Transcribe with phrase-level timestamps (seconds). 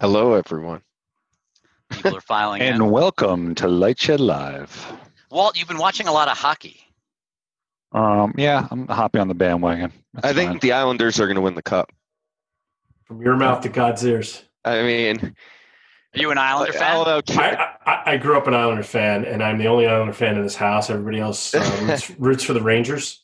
[0.00, 0.82] Hello, everyone.
[1.90, 2.90] People are filing And in.
[2.90, 4.92] welcome to LightShed Live.
[5.30, 6.80] Walt, you've been watching a lot of hockey.
[7.92, 9.92] Um, yeah, I'm happy on the bandwagon.
[10.12, 10.58] That's I think fine.
[10.60, 11.92] the Islanders are going to win the cup.
[13.04, 14.42] From your mouth to God's ears.
[14.64, 15.18] I mean,
[16.14, 17.04] Are you an Islander I fan?
[17.04, 17.38] don't.
[17.38, 20.42] I, I, I grew up an Islander fan, and I'm the only Islander fan in
[20.42, 20.90] this house.
[20.90, 23.22] Everybody else uh, roots, roots for the Rangers.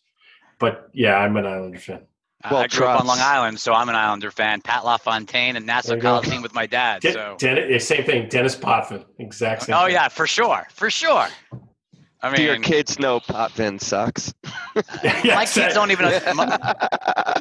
[0.61, 2.03] But yeah, I'm an Islander fan.
[2.43, 4.61] I- Well, I grew up on Long Island, so I'm an Islander fan.
[4.63, 6.21] Pat LaFontaine and There Nassau you go.
[6.21, 7.03] Coliseum with my dad.
[7.03, 7.37] Den- So.
[7.39, 8.29] Den- same thing.
[8.29, 9.75] Denis Potvin, exact same.
[9.77, 9.93] Oh thing.
[9.93, 11.27] yeah, for sure, for sure.
[12.23, 14.33] I mean, Do your kids know Potvin sucks?
[15.03, 16.07] Yeah, my kids don't even.
[16.37, 17.41] My,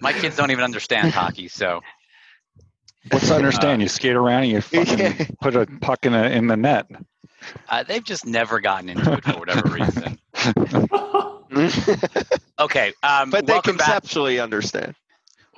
[0.00, 1.48] my kids don't even understand hockey.
[1.48, 1.80] So
[3.10, 3.80] What's to understand?
[3.82, 5.24] you skate around and you fucking Yeah.
[5.40, 6.86] put a puck in, a, in the net.
[7.68, 10.18] uh, they've just never gotten into it for whatever reason.
[12.58, 13.86] Okay, um, but they welcome back.
[13.86, 14.94] conceptually understand.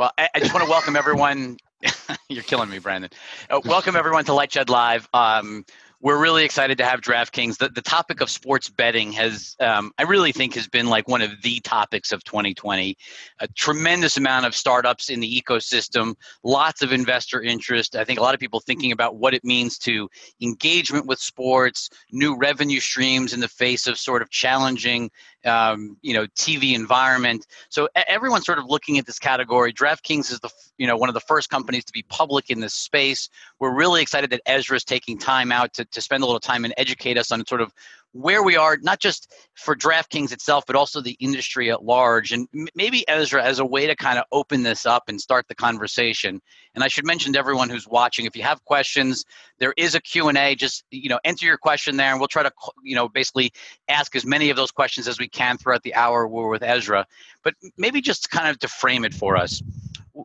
[0.00, 1.58] Well, I, I just want to welcome everyone.
[2.28, 3.10] You're killing me, Brandon.
[3.48, 5.08] Uh, welcome everyone to LightShed Live.
[5.14, 5.64] Um,
[6.00, 7.58] we're really excited to have DraftKings.
[7.58, 11.22] The, the topic of sports betting has, um, I really think, has been like one
[11.22, 12.96] of the topics of 2020.
[13.40, 16.14] A tremendous amount of startups in the ecosystem,
[16.44, 17.96] lots of investor interest.
[17.96, 20.08] I think a lot of people thinking about what it means to
[20.40, 25.10] engagement with sports, new revenue streams in the face of sort of challenging,
[25.44, 27.46] um, you know, TV environment.
[27.68, 29.72] So everyone's sort of looking at this category.
[29.72, 32.74] DraftKings is the you know one of the first companies to be public in this
[32.74, 33.28] space.
[33.58, 36.64] We're really excited that Ezra is taking time out to, to spend a little time
[36.64, 37.72] and educate us on sort of
[38.18, 42.32] where we are, not just for DraftKings itself, but also the industry at large.
[42.32, 45.46] And m- maybe Ezra, as a way to kind of open this up and start
[45.48, 46.40] the conversation.
[46.74, 49.24] And I should mention to everyone who's watching, if you have questions,
[49.60, 50.56] there is a Q&A.
[50.56, 52.52] Just you know, enter your question there, and we'll try to
[52.82, 53.52] you know basically
[53.88, 57.06] ask as many of those questions as we can throughout the hour we're with Ezra.
[57.44, 59.62] But maybe just kind of to frame it for us,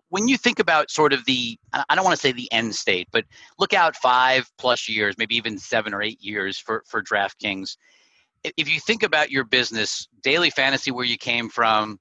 [0.09, 3.07] when you think about sort of the, I don't want to say the end state,
[3.11, 3.25] but
[3.59, 7.77] look out five plus years, maybe even seven or eight years for, for DraftKings.
[8.43, 11.99] If you think about your business, daily fantasy, where you came from,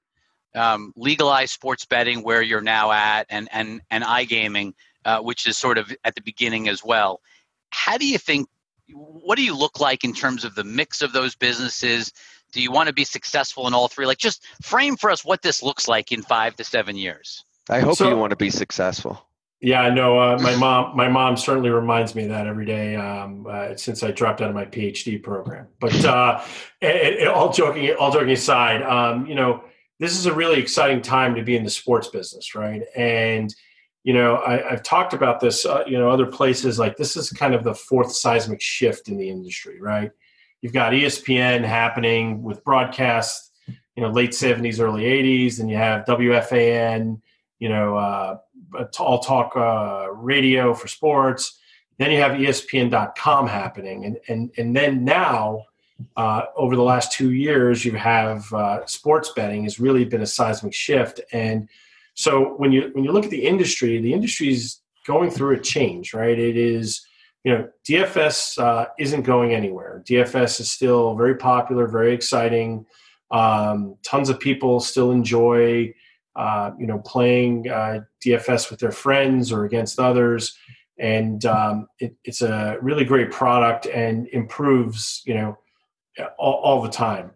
[0.55, 4.73] um, legalized sports betting, where you're now at, and, and, and iGaming,
[5.05, 7.21] uh, which is sort of at the beginning as well.
[7.71, 8.47] How do you think
[8.91, 12.11] what do you look like in terms of the mix of those businesses?
[12.51, 14.05] Do you want to be successful in all three?
[14.05, 17.43] Like, just frame for us what this looks like in five to seven years.
[17.69, 19.27] I hope So- you want to be successful.
[19.61, 20.19] Yeah, I know.
[20.19, 24.03] Uh, my mom, my mom certainly reminds me of that every day um, uh, since
[24.03, 25.67] I dropped out of my PhD program.
[25.79, 26.43] But uh,
[26.81, 29.63] it, it, all joking, all joking aside, um, you know,
[29.99, 32.81] this is a really exciting time to be in the sports business, right?
[32.93, 33.55] And
[34.03, 37.29] you know, I, I've talked about this, uh, you know, other places like this is
[37.29, 40.11] kind of the fourth seismic shift in the industry, right?
[40.61, 43.53] You've got ESPN happening with broadcast,
[43.95, 47.21] you know, late '70s, early '80s, and you have WFAN,
[47.63, 47.95] you know.
[47.95, 48.37] Uh,
[48.99, 51.59] all talk uh, radio for sports.
[51.99, 55.63] Then you have ESPN.com happening, and and and then now,
[56.17, 60.25] uh, over the last two years, you have uh, sports betting has really been a
[60.25, 61.21] seismic shift.
[61.31, 61.69] And
[62.15, 65.59] so when you when you look at the industry, the industry is going through a
[65.59, 66.37] change, right?
[66.37, 67.05] It is,
[67.43, 70.03] you know, DFS uh, isn't going anywhere.
[70.09, 72.85] DFS is still very popular, very exciting.
[73.31, 75.93] Um, tons of people still enjoy
[76.35, 80.57] uh, you know, playing uh, DFS with their friends or against others,
[80.97, 85.57] and um, it, it's a really great product and improves, you know,
[86.37, 87.31] all, all the time.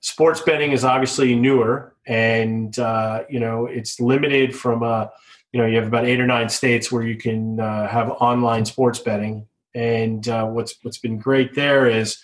[0.00, 5.10] Sports betting is obviously newer, and uh, you know, it's limited from a,
[5.52, 8.64] you know, you have about eight or nine states where you can uh, have online
[8.64, 12.18] sports betting, and uh, what's what's been great there is.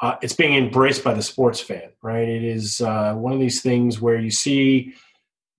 [0.00, 2.28] Uh, it's being embraced by the sports fan, right?
[2.28, 4.94] It is uh, one of these things where you see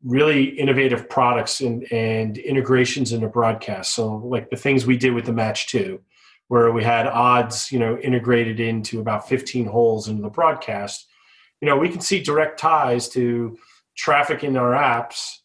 [0.03, 3.93] really innovative products and, and integrations into broadcast.
[3.93, 6.01] So like the things we did with the match two,
[6.49, 11.07] where we had odds, you know, integrated into about 15 holes into the broadcast.
[11.61, 13.57] You know, we can see direct ties to
[13.95, 15.37] traffic in our apps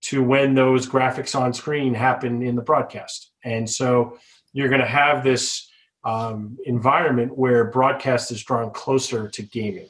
[0.00, 3.30] to when those graphics on screen happen in the broadcast.
[3.44, 4.18] And so
[4.52, 5.68] you're going to have this
[6.04, 9.88] um, environment where broadcast is drawn closer to gaming.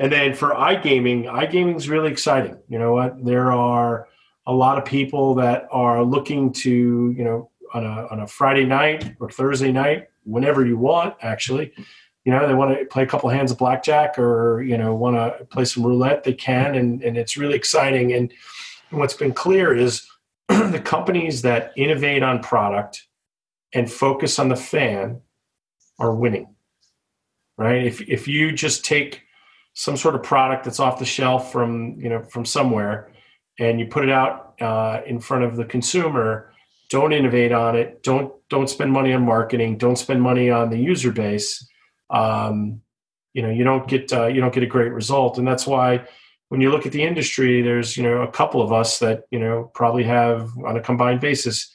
[0.00, 2.56] And then for iGaming, iGaming is really exciting.
[2.68, 3.22] You know what?
[3.22, 4.08] There are
[4.46, 8.64] a lot of people that are looking to, you know, on a, on a Friday
[8.64, 11.72] night or Thursday night, whenever you want, actually,
[12.24, 15.16] you know, they want to play a couple hands of blackjack or, you know, want
[15.16, 16.76] to play some roulette, they can.
[16.76, 18.14] And, and it's really exciting.
[18.14, 18.32] And
[18.88, 20.06] what's been clear is
[20.48, 23.06] the companies that innovate on product
[23.74, 25.20] and focus on the fan
[25.98, 26.54] are winning,
[27.58, 27.84] right?
[27.84, 29.26] If, if you just take,
[29.80, 33.10] some sort of product that's off the shelf from you know from somewhere
[33.58, 36.50] and you put it out uh, in front of the consumer
[36.90, 40.76] don't innovate on it, don't don't spend money on marketing, don't spend money on the
[40.76, 41.66] user base,
[42.10, 42.82] um,
[43.32, 46.04] you know, you don't get uh, you don't get a great result, and that's why
[46.48, 49.38] when you look at the industry, there's you know a couple of us that you
[49.38, 51.72] know probably have on a combined basis,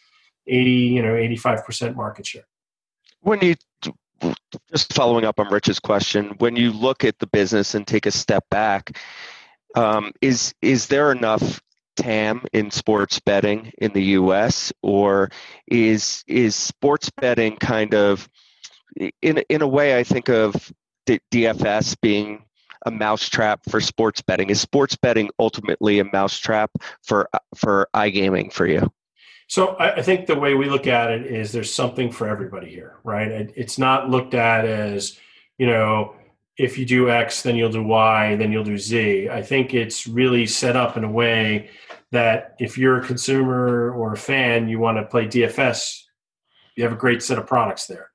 [0.47, 2.45] eighty you know eighty five percent market share.
[3.21, 3.55] When you
[4.71, 8.11] just following up on Rich's question, when you look at the business and take a
[8.11, 8.97] step back,
[9.75, 11.61] um, is is there enough
[11.95, 14.71] TAM in sports betting in the U.S.
[14.81, 15.29] or
[15.67, 18.29] is is sports betting kind of
[19.21, 20.71] in in a way I think of
[21.07, 22.43] DFS being
[22.85, 24.49] a mousetrap for sports betting.
[24.49, 26.71] Is sports betting ultimately a mousetrap
[27.03, 28.91] for for iGaming for you?
[29.47, 32.97] So I, think the way we look at it is there's something for everybody here,
[33.03, 33.51] right?
[33.55, 35.19] It's not looked at as,
[35.59, 36.15] you know,
[36.57, 39.29] if you do X, then you'll do Y, then you'll do Z.
[39.29, 41.69] I think it's really set up in a way
[42.11, 46.03] that if you're a consumer or a fan, you want to play DFS,
[46.75, 48.09] you have a great set of products there.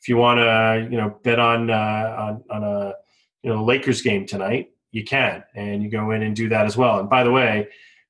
[0.00, 2.94] If you want to, you know, bet on uh, on, on a
[3.42, 6.76] you know Lakers game tonight, you can, and you go in and do that as
[6.76, 7.00] well.
[7.00, 7.68] And by the way,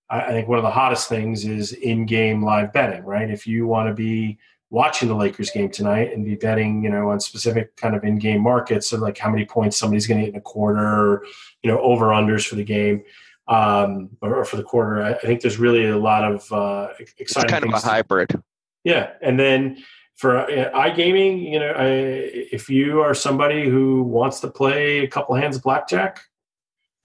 [0.09, 3.29] I think one of the hottest things is in-game live betting, right?
[3.29, 4.39] If you want to be
[4.71, 8.41] watching the Lakers game tonight and be betting, you know, on specific kind of in-game
[8.41, 11.25] markets, so like how many points somebody's going to get in a quarter, or,
[11.63, 13.03] you know, over unders for the game
[13.49, 15.03] um, or, or, for the quarter.
[15.03, 16.89] I, I, think there's really a lot of uh,
[17.19, 17.45] exciting.
[17.45, 18.31] It's kind of a hybrid.
[18.31, 18.43] To,
[18.85, 19.83] yeah, and then
[20.17, 25.09] for uh, iGaming, you know, I, if you are somebody who wants to play a
[25.09, 26.21] couple hands of blackjack,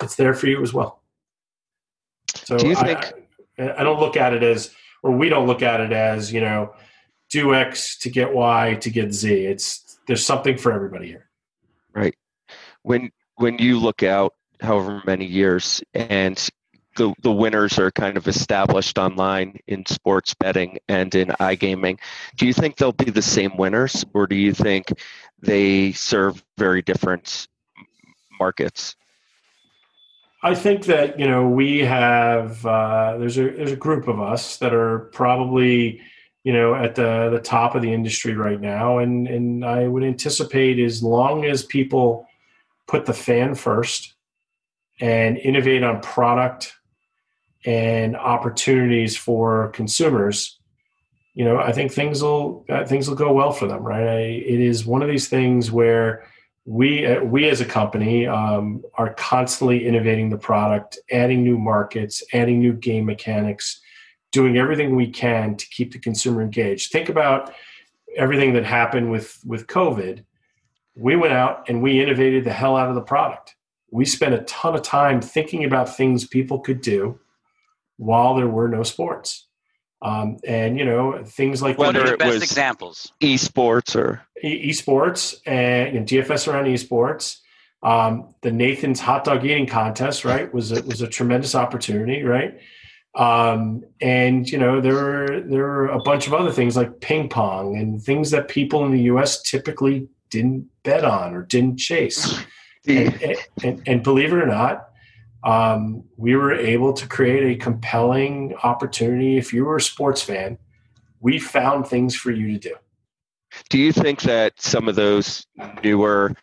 [0.01, 1.00] it's there for you as well.
[2.35, 3.13] So do you think?
[3.57, 4.73] I, I don't look at it as,
[5.03, 6.73] or we don't look at it as, you know,
[7.29, 9.33] do X to get Y to get Z.
[9.33, 11.29] It's there's something for everybody here.
[11.93, 12.15] Right.
[12.83, 16.49] When when you look out however many years and
[16.97, 21.99] the, the winners are kind of established online in sports betting and in iGaming.
[22.35, 24.91] Do you think they'll be the same winners or do you think
[25.41, 27.47] they serve very different
[28.39, 28.95] markets?
[30.43, 34.57] I think that you know we have uh, there's a there's a group of us
[34.57, 36.01] that are probably
[36.43, 40.03] you know at the the top of the industry right now, and and I would
[40.03, 42.27] anticipate as long as people
[42.87, 44.15] put the fan first
[44.99, 46.73] and innovate on product
[47.65, 50.59] and opportunities for consumers,
[51.35, 53.83] you know, I think things will uh, things will go well for them.
[53.83, 54.07] Right?
[54.07, 56.25] I, it is one of these things where
[56.65, 62.23] we uh, we as a company um, are constantly innovating the product, adding new markets,
[62.33, 63.81] adding new game mechanics,
[64.31, 66.91] doing everything we can to keep the consumer engaged.
[66.91, 67.53] Think about
[68.15, 70.23] everything that happened with with COVID.
[70.95, 73.55] We went out and we innovated the hell out of the product.
[73.91, 77.19] We spent a ton of time thinking about things people could do
[77.97, 79.47] while there were no sports.
[80.03, 85.35] Um, and you know things like whether it best was examples esports or e- esports
[85.45, 87.37] and you know, DFS around esports.
[87.83, 92.59] Um, the Nathan's hot dog eating contest, right, was a, was a tremendous opportunity, right?
[93.15, 97.27] Um, and you know there were there were a bunch of other things like ping
[97.27, 99.41] pong and things that people in the U.S.
[99.41, 102.39] typically didn't bet on or didn't chase.
[102.87, 104.90] and, and, and believe it or not,
[105.43, 109.37] um, we were able to create a compelling opportunity.
[109.37, 110.57] If you were a sports fan,
[111.19, 112.75] we found things for you to do.
[113.69, 115.45] Do you think that some of those
[115.83, 116.33] newer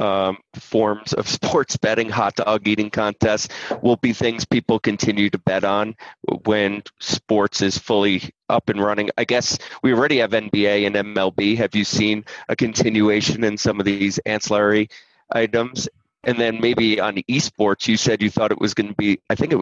[0.00, 3.48] um, forms of sports betting, hot dog eating contests,
[3.82, 5.94] will be things people continue to bet on
[6.44, 9.10] when sports is fully up and running?
[9.18, 11.56] I guess we already have NBA and MLB.
[11.56, 14.88] Have you seen a continuation in some of these ancillary
[15.30, 15.88] items?
[16.26, 19.34] And then maybe on esports, you said you thought it was going to be, I
[19.34, 19.58] think it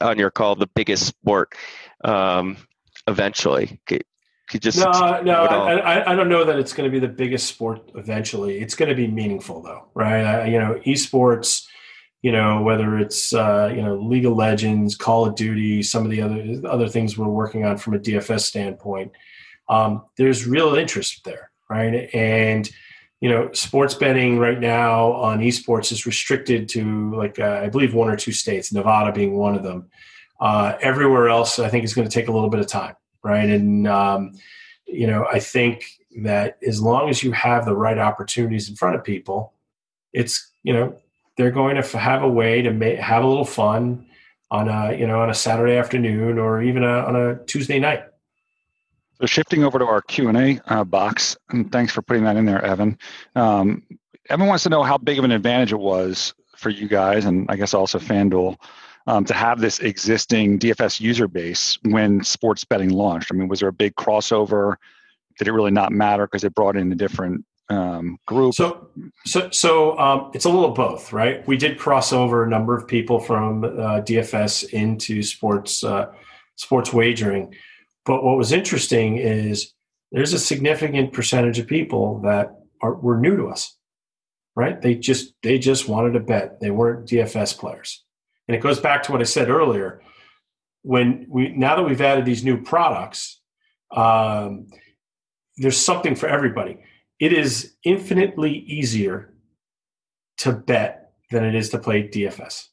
[0.00, 1.54] on your call, the biggest sport
[2.04, 2.56] um,
[3.06, 3.80] eventually.
[3.86, 4.04] Could,
[4.48, 7.46] could just no, no, I, I, don't know that it's going to be the biggest
[7.46, 8.58] sport eventually.
[8.58, 10.22] It's going to be meaningful though, right?
[10.22, 11.66] I, you know, esports,
[12.22, 16.10] you know, whether it's uh, you know League of Legends, Call of Duty, some of
[16.10, 19.12] the other other things we're working on from a DFS standpoint.
[19.68, 22.08] Um, there's real interest there, right?
[22.14, 22.70] And
[23.20, 27.94] you know, sports betting right now on esports is restricted to like uh, I believe
[27.94, 29.90] one or two states, Nevada being one of them.
[30.40, 32.94] Uh, everywhere else, I think is going to take a little bit of time,
[33.24, 33.48] right?
[33.48, 34.32] And um,
[34.86, 35.84] you know, I think
[36.22, 39.52] that as long as you have the right opportunities in front of people,
[40.12, 40.96] it's you know
[41.36, 44.06] they're going to have a way to make, have a little fun
[44.50, 48.04] on a you know on a Saturday afternoon or even a, on a Tuesday night.
[49.20, 52.36] So shifting over to our Q and A uh, box, and thanks for putting that
[52.36, 52.98] in there, Evan.
[53.34, 53.82] Um,
[54.30, 57.46] Evan wants to know how big of an advantage it was for you guys, and
[57.50, 58.56] I guess also FanDuel,
[59.08, 63.32] um, to have this existing DFS user base when sports betting launched?
[63.32, 64.76] I mean, was there a big crossover?
[65.38, 68.54] Did it really not matter because it brought in a different um, group?
[68.54, 68.88] So,
[69.24, 71.46] so, so um, it's a little both, right?
[71.48, 76.12] We did cross over a number of people from uh, DFS into sports uh,
[76.56, 77.54] sports wagering,
[78.04, 79.72] but what was interesting is
[80.12, 83.76] there's a significant percentage of people that are were new to us,
[84.56, 84.80] right?
[84.80, 86.60] They just they just wanted to bet.
[86.60, 88.04] They weren't DFS players.
[88.46, 90.00] And it goes back to what I said earlier.
[90.82, 93.40] When we now that we've added these new products,
[93.94, 94.68] um,
[95.58, 96.78] there's something for everybody.
[97.20, 99.34] It is infinitely easier
[100.38, 102.68] to bet than it is to play DFS.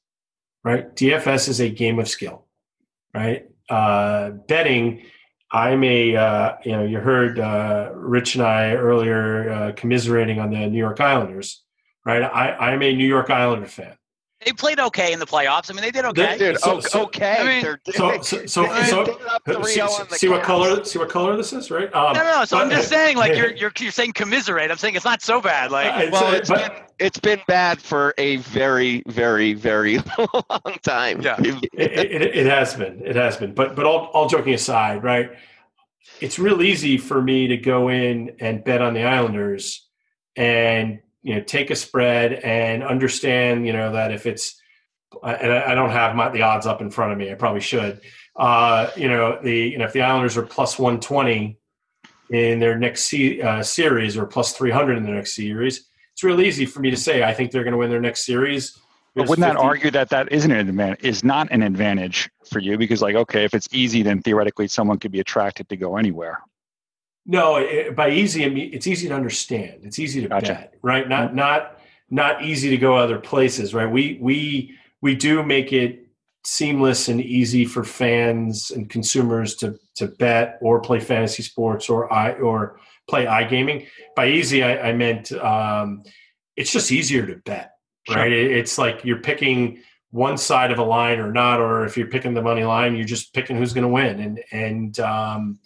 [0.64, 0.96] Right?
[0.96, 2.46] DFS is a game of skill.
[3.14, 3.48] Right?
[3.70, 5.04] Uh, betting.
[5.56, 10.50] I'm a uh, you know you heard uh, Rich and I earlier uh, commiserating on
[10.50, 11.64] the New York Islanders.
[12.06, 12.22] Right?
[12.22, 13.96] I, I'm a New York Islander fan.
[14.46, 15.72] They played okay in the playoffs.
[15.72, 16.38] I mean, they did okay.
[16.38, 16.88] Dude, So- okay.
[16.88, 17.36] so- okay.
[17.40, 20.84] I mean- They're- So, so, so, so did up 3-0 see, see what color?
[20.86, 21.94] See what color this is, right?
[21.96, 22.46] Um, no, no, no.
[22.46, 24.70] So I'm just saying, like you're you're you're saying commiserate.
[24.70, 25.72] I'm saying it's not so bad.
[25.72, 29.98] Like It's, Well, uh, it's but- been it's been bad for a very, very, very
[30.18, 31.22] long time.
[31.22, 31.36] Yeah.
[31.40, 35.32] it, it, it has been it has been but but all, all joking aside right
[36.22, 39.88] it's real easy for me to go in and bet on the islanders
[40.38, 44.62] and you know take a spread and understand you know that if it's
[45.24, 48.00] and i don't have my, the odds up in front of me i probably should
[48.38, 51.58] uh you know the you know if the islanders are plus 120
[52.30, 56.40] in their next se- uh, series or plus 300 in their next series it's real
[56.40, 58.78] easy for me to say i think they're going to win their next series
[59.16, 61.02] But wouldn't that argue that that isn't an advantage?
[61.02, 65.00] Is not an advantage for you because, like, okay, if it's easy, then theoretically someone
[65.00, 66.42] could be attracted to go anywhere.
[67.26, 69.82] No, it, by easy, I mean it's easy to understand.
[69.84, 70.54] It's easy to Gotcha.
[70.54, 71.08] bet, right?
[71.08, 71.80] Not not
[72.10, 73.90] not easy to go other places, right?
[73.90, 76.08] We we we do make it
[76.44, 82.12] seamless and easy for fans and consumers to to bet or play fantasy sports or
[82.14, 83.88] i or play iGaming.
[84.16, 86.04] By easy, I, I meant um,
[86.56, 87.72] it's just easier to bet,
[88.08, 88.18] Sure.
[88.18, 88.32] right?
[88.32, 89.80] It, it's like you're picking
[90.12, 93.06] one side of a line or not, or if you're picking the money line, you're
[93.06, 95.60] just picking who's going to win, and and um,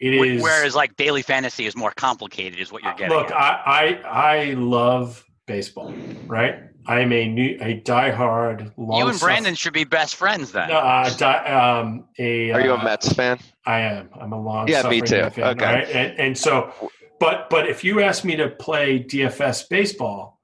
[0.00, 3.16] it wh- is whereas like daily fantasy is more complicated, is what you're getting.
[3.16, 3.30] Look.
[3.32, 5.92] I, I I love baseball,
[6.26, 6.56] right?
[6.86, 8.72] I'm a new a diehard.
[8.78, 10.70] Long you and Brandon should be best friends then.
[10.70, 13.38] Uh, di, um, a, Are you uh, a Mets fan?
[13.66, 14.08] I am.
[14.18, 14.66] I'm a long.
[14.68, 15.28] Yeah, me too.
[15.30, 15.64] Fan, Okay.
[15.64, 15.88] right?
[15.90, 16.72] And, and so,
[17.20, 20.40] but but if you ask me to play DFS baseball,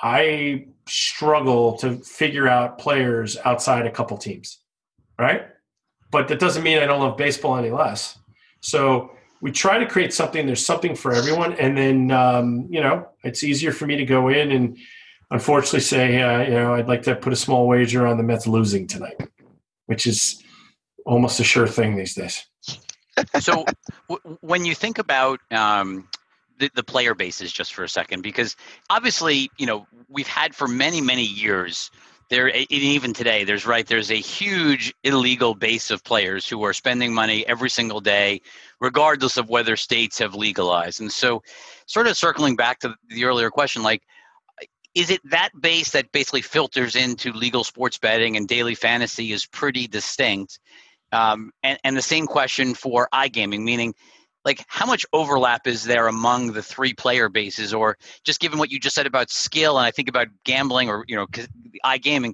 [0.00, 4.58] I struggle to figure out players outside a couple teams,
[5.18, 5.42] right?
[6.10, 8.18] But that doesn't mean I don't love baseball any less.
[8.60, 10.46] So we try to create something.
[10.46, 14.28] There's something for everyone, and then um, you know it's easier for me to go
[14.28, 14.78] in and
[15.30, 18.46] unfortunately say, uh, you know, I'd like to put a small wager on the Mets
[18.46, 19.20] losing tonight,
[19.86, 20.42] which is
[21.04, 22.44] almost a sure thing these days.
[23.40, 23.64] so
[24.08, 26.08] w- when you think about um,
[26.58, 28.56] the, the player bases just for a second because
[28.90, 31.90] obviously you know we've had for many many years
[32.30, 37.14] there even today there's right there's a huge illegal base of players who are spending
[37.14, 38.40] money every single day
[38.80, 41.00] regardless of whether states have legalized.
[41.00, 41.42] And so
[41.86, 44.02] sort of circling back to the earlier question like
[44.94, 49.46] is it that base that basically filters into legal sports betting and daily fantasy is
[49.46, 50.58] pretty distinct?
[51.12, 53.94] Um, and, and the same question for iGaming, meaning
[54.48, 57.74] like how much overlap is there among the three player bases?
[57.74, 61.04] Or just given what you just said about skill and I think about gambling or
[61.06, 61.26] you know
[61.84, 62.32] iGaming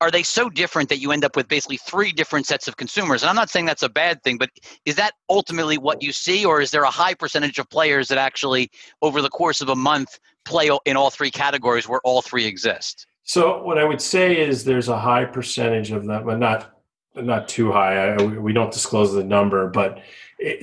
[0.00, 3.22] are they so different that you end up with basically three different sets of consumers?
[3.22, 4.50] And I'm not saying that's a bad thing but
[4.84, 6.44] is that ultimately what you see?
[6.44, 8.68] Or is there a high percentage of players that actually
[9.00, 13.06] over the course of a month play in all three categories where all three exist?
[13.22, 16.72] So what I would say is there's a high percentage of them, but not
[17.14, 18.08] not too high.
[18.08, 20.02] I, we don't disclose the number, but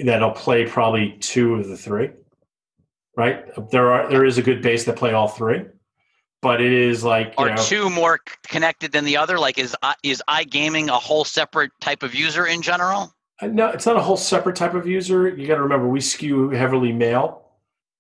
[0.04, 2.10] that'll play probably two of the three.
[3.18, 3.46] Right?
[3.72, 5.66] There are there is a good base that play all three,
[6.42, 9.76] but it is like you are know, two more connected than the other like is
[9.84, 13.98] i- is iGaming a whole separate type of user in general Uh, No, it's not
[13.98, 15.28] a whole separate type of user.
[15.28, 17.44] You got to remember, we skew heavily male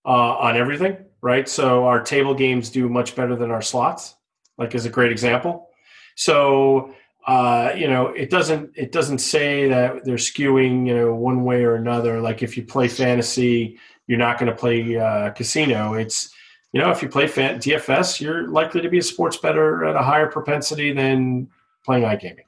[0.06, 1.48] uh, on everything, right?
[1.50, 4.16] So our table games do much better than our slots,
[4.58, 5.68] like is a great example.
[6.16, 6.94] So
[7.28, 11.64] uh, you know, it doesn't it doesn't say that they're skewing you know one way
[11.64, 12.20] or another.
[12.20, 15.94] Like if you play fantasy, you're not going to play uh, casino.
[15.94, 16.34] It's
[16.74, 19.96] you know, if you play fan- DFS, you're likely to be a sports bettor at
[19.96, 21.50] a higher propensity than
[21.86, 22.46] playing iGaming.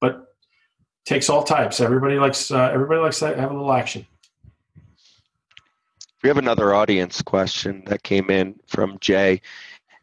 [0.00, 0.34] But
[1.04, 1.80] takes all types.
[1.80, 4.06] Everybody likes uh, everybody likes to have a little action.
[6.22, 9.42] We have another audience question that came in from Jay,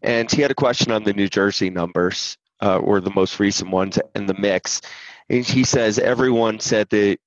[0.03, 2.37] and he had a question on the New Jersey numbers.
[2.61, 4.81] Uh, or the most recent ones in the mix.
[5.29, 7.17] And he says everyone said that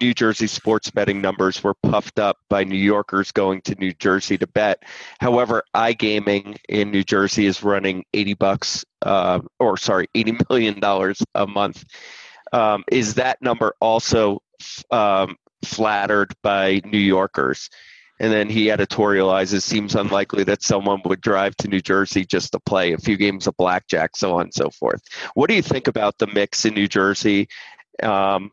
[0.00, 4.36] New Jersey sports betting numbers were puffed up by New Yorkers going to New Jersey
[4.38, 4.82] to bet.
[5.20, 11.22] However, iGaming in New Jersey is running 80 bucks, uh, or sorry, 80 million dollars
[11.34, 11.84] a month.
[12.52, 14.42] Um, is that number also
[14.90, 17.70] um, flattered by New Yorkers?
[18.18, 22.60] And then he editorializes seems unlikely that someone would drive to New Jersey just to
[22.60, 25.02] play a few games of blackjack, so on and so forth.
[25.34, 27.48] What do you think about the mix in New Jersey?
[28.02, 28.50] Um,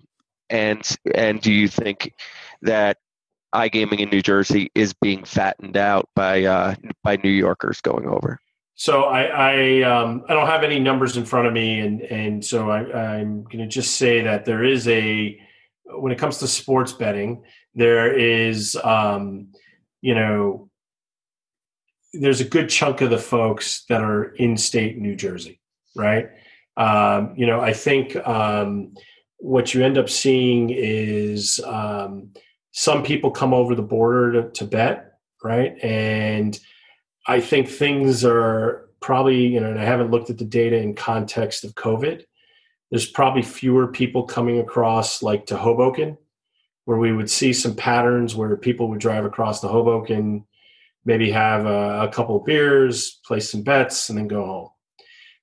[0.50, 2.14] and and do you think
[2.62, 2.98] that
[3.54, 8.40] iGaming in New Jersey is being fattened out by uh, by New Yorkers going over?
[8.76, 12.44] So I I, um, I don't have any numbers in front of me, and and
[12.44, 15.40] so I, I'm going to just say that there is a
[15.86, 17.44] when it comes to sports betting,
[17.76, 19.48] there is um,
[20.02, 20.70] you know
[22.14, 25.60] there's a good chunk of the folks that are in state New Jersey,
[25.96, 26.30] right?
[26.78, 28.94] Um, you know, I think um,
[29.38, 32.30] what you end up seeing is um,
[32.72, 35.14] some people come over the border to, to bet,
[35.44, 35.76] right?
[35.84, 36.60] And
[37.28, 40.96] I think things are probably, you know, and I haven't looked at the data in
[40.96, 42.24] context of COVID.
[42.90, 46.18] There's probably fewer people coming across like to Hoboken,
[46.86, 50.46] where we would see some patterns where people would drive across the Hoboken,
[51.06, 54.70] maybe have a, a couple of beers, place some bets, and then go home.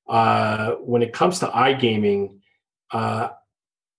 [0.08, 2.38] Uh, when it comes to iGaming,
[2.90, 3.28] uh,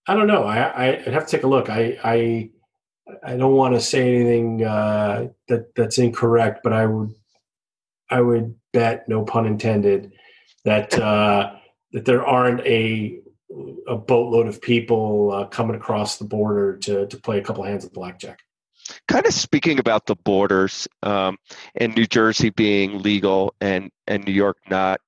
[0.08, 0.44] I don't know.
[0.44, 1.70] I, I would have to take a look.
[1.70, 2.50] I I
[3.24, 7.14] I don't want to say anything uh, that that's incorrect, but I would
[8.10, 10.12] I would bet, no pun intended,
[10.66, 11.54] that uh,
[11.94, 13.21] that there aren't a
[13.88, 17.86] a boatload of people uh, coming across the border to to play a couple hands
[17.86, 18.40] of blackjack.
[19.08, 21.38] Kind of speaking about the borders um,
[21.76, 25.02] and New Jersey being legal and and New York not.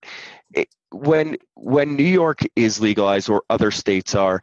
[0.53, 4.41] It, when when New York is legalized or other states are,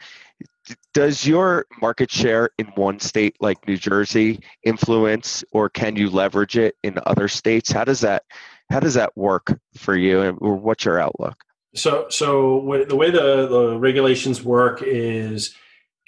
[0.95, 6.57] does your market share in one state like New Jersey influence or can you leverage
[6.57, 7.71] it in other states?
[7.71, 8.25] How does that
[8.71, 11.43] how does that work for you and what's your outlook?
[11.75, 15.55] So so the way the, the regulations work is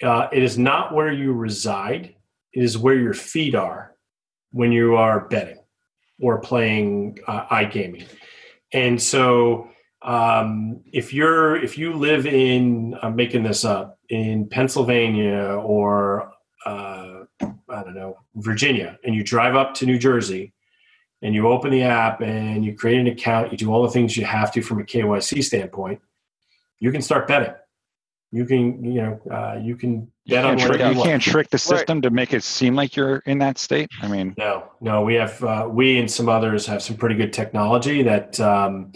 [0.01, 2.15] uh, it is not where you reside,
[2.51, 3.95] it is where your feet are
[4.51, 5.59] when you are betting
[6.19, 8.05] or playing uh, iGaming.
[8.73, 9.69] And so
[10.01, 16.31] um, if you're if you live in I'm making this up in Pennsylvania or
[16.65, 20.53] uh, I don't know Virginia, and you drive up to New Jersey,
[21.23, 24.15] and you open the app and you create an account, you do all the things
[24.15, 26.01] you have to from a KYC standpoint,
[26.79, 27.53] you can start betting.
[28.31, 31.21] You can you know uh, you can you bet can't, on trick, you, you can't
[31.21, 33.89] trick the system to make it seem like you're in that state.
[34.01, 37.33] I mean, No, no, we have uh, we and some others have some pretty good
[37.33, 38.39] technology that.
[38.39, 38.91] Um,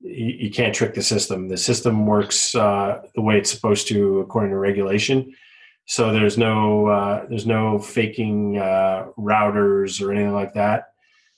[0.00, 1.48] you, you can't trick the system.
[1.48, 5.34] The system works uh, the way it's supposed to according to regulation.
[5.86, 10.93] So there's no uh, there's no faking uh, routers or anything like that.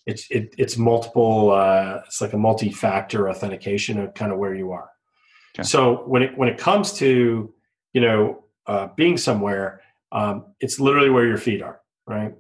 [0.07, 1.51] It's it, it's multiple.
[1.51, 4.91] Uh, it's like a multi-factor authentication of kind of where you are.
[5.59, 5.67] Okay.
[5.67, 7.53] So when it when it comes to
[7.93, 9.81] you know uh, being somewhere,
[10.13, 12.35] um, it's literally where your feet are, right?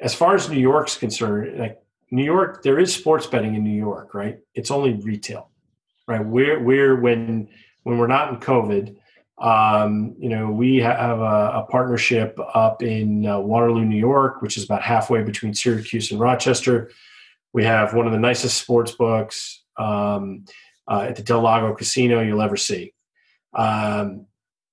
[0.00, 1.78] As far as New York's concerned, like
[2.10, 4.38] New York, there is sports betting in New York, right?
[4.54, 5.50] It's only retail
[6.10, 6.26] right?
[6.26, 7.48] We're we're when
[7.84, 8.96] when we're not in COVID,
[9.38, 14.56] um, you know, we have a, a partnership up in uh, Waterloo, New York, which
[14.58, 16.90] is about halfway between Syracuse and Rochester.
[17.52, 20.44] We have one of the nicest sports books um,
[20.88, 22.94] uh, at the Del Lago Casino you'll ever see,
[23.54, 24.26] um,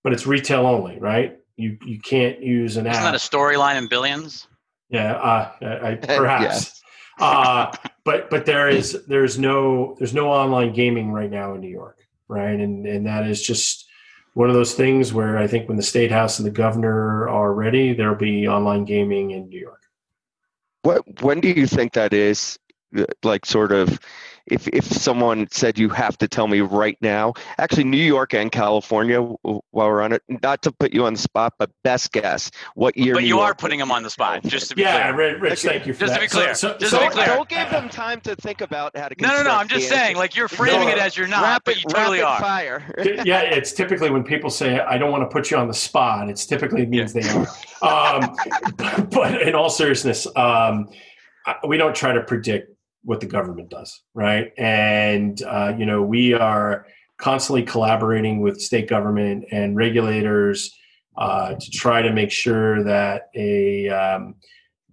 [0.03, 1.37] but it's retail only, right?
[1.55, 3.13] You you can't use an Isn't app.
[3.13, 4.47] that a storyline in Billions?
[4.89, 6.81] Yeah, uh, I, I, perhaps.
[7.19, 11.69] uh, but but there is there's no there's no online gaming right now in New
[11.69, 12.59] York, right?
[12.59, 13.85] And and that is just
[14.33, 17.53] one of those things where I think when the state house and the governor are
[17.53, 19.81] ready, there'll be online gaming in New York.
[20.83, 22.59] What when do you think that is?
[23.23, 24.00] Like sort of,
[24.45, 28.50] if if someone said you have to tell me right now, actually New York and
[28.50, 32.50] California, while we're on it, not to put you on the spot, but best guess
[32.76, 33.13] what year?
[33.13, 35.34] But New you York are putting them on the spot, just to be Yeah, clear.
[35.34, 36.56] Rich, Rich, thank you for Just to be clear.
[36.56, 37.26] So, so, Just so, to be Don't, clear.
[37.36, 39.15] don't give them time to think about how to.
[39.19, 39.52] No, no, no.
[39.52, 40.17] I'm just saying, answer.
[40.19, 42.39] like you're framing No, it as you're not, rapid, but you totally rapid are.
[42.39, 42.93] fire.
[43.26, 46.30] yeah, it's typically when people say, "I don't want to put you on the spot."
[46.30, 47.47] It's typically means they are.
[47.82, 48.36] Um,
[48.78, 50.88] but, but in all seriousness, um,
[51.67, 52.76] we don't try to predict
[53.07, 54.51] what the government does, right?
[54.57, 56.85] And uh, you know, we are
[57.17, 60.75] constantly collaborating with state government and regulators
[61.17, 64.35] uh, to try to make sure that a um,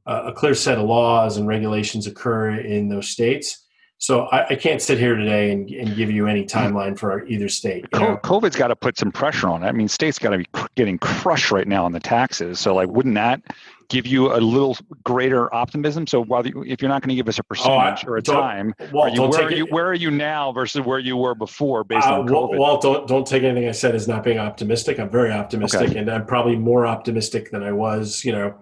[0.06, 3.64] a clear set of laws and regulations occur in those states
[3.98, 7.48] So I, I, can't sit here today and, and give you any timeline for either
[7.48, 7.90] state.
[7.90, 9.66] COVID's got to put some pressure on it.
[9.66, 12.60] I mean, states got to be getting crushed right now on the taxes.
[12.60, 13.40] So, like, wouldn't that
[13.88, 16.06] give you a little greater optimism?
[16.06, 18.16] So, while you, if you're not going to give us a percentage oh, I, or
[18.16, 21.16] a time, well, are you, where, are you, where are you now versus where you
[21.16, 22.58] were before, based uh, on COVID?
[22.58, 24.98] Well, don't don't take anything I said as not being optimistic.
[24.98, 25.98] I'm very optimistic, okay.
[25.98, 28.54] and I'm probably more optimistic than I was, you know,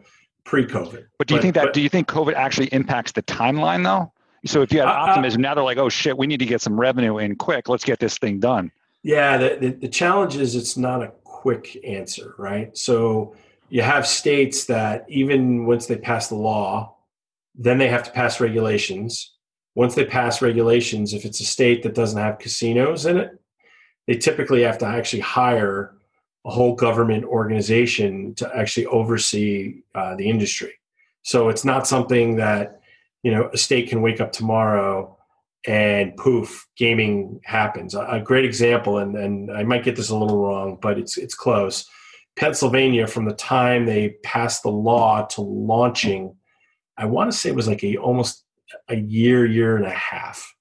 [0.45, 1.07] pre-COVID.
[1.19, 1.65] But do you but, think that?
[1.65, 4.13] But, do you think COVID actually impacts the timeline, though?
[4.45, 6.61] So if you had uh, optimism, now they're like, oh shit, we need to get
[6.61, 7.69] some revenue in quick.
[7.69, 8.73] Let's get this thing done.
[9.03, 12.77] Yeah, the, the, the challenge is it's not a quick answer, right?
[12.77, 13.35] So
[13.73, 16.95] you have states that even once they pass the law,
[17.55, 19.33] then they have to pass regulations.
[19.75, 23.31] Once they pass regulations, if it's a state that doesn't have casinos in it,
[24.07, 25.95] they typically have to actually hire
[26.45, 30.75] a whole government organization to actually oversee uh, the industry.
[31.23, 32.83] So it's not something that
[33.23, 35.17] you know a state can wake up tomorrow
[35.67, 40.45] and poof gaming happens a, great example and, and i might get this a little
[40.45, 41.89] wrong but it's it's close
[42.37, 46.35] pennsylvania from the time they passed the law to launching
[46.97, 48.45] i want to say it was like a almost
[48.89, 50.53] a year year and a half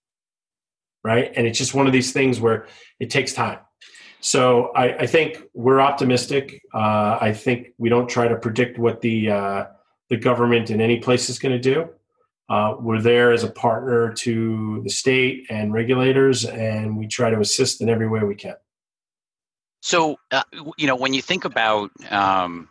[1.04, 1.32] right?
[1.36, 2.68] And it's just one of these things where
[3.00, 3.60] it takes time.
[4.20, 6.62] So i, I think we're optimistic.
[6.74, 9.66] Uh, i think we don't try to predict what the uh,
[10.10, 11.90] the government in any place is going to do.
[12.50, 17.40] Uh, we're there as a partner to the state and regulators, and we try to
[17.40, 18.56] assist in every way we can.
[19.82, 20.44] So, uh,
[20.78, 22.70] you know, when you think about um,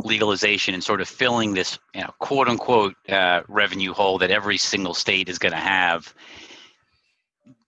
[0.00, 4.58] legalization and sort of filling this, you know, quote unquote uh, revenue hole that every
[4.58, 6.12] single state is going to have,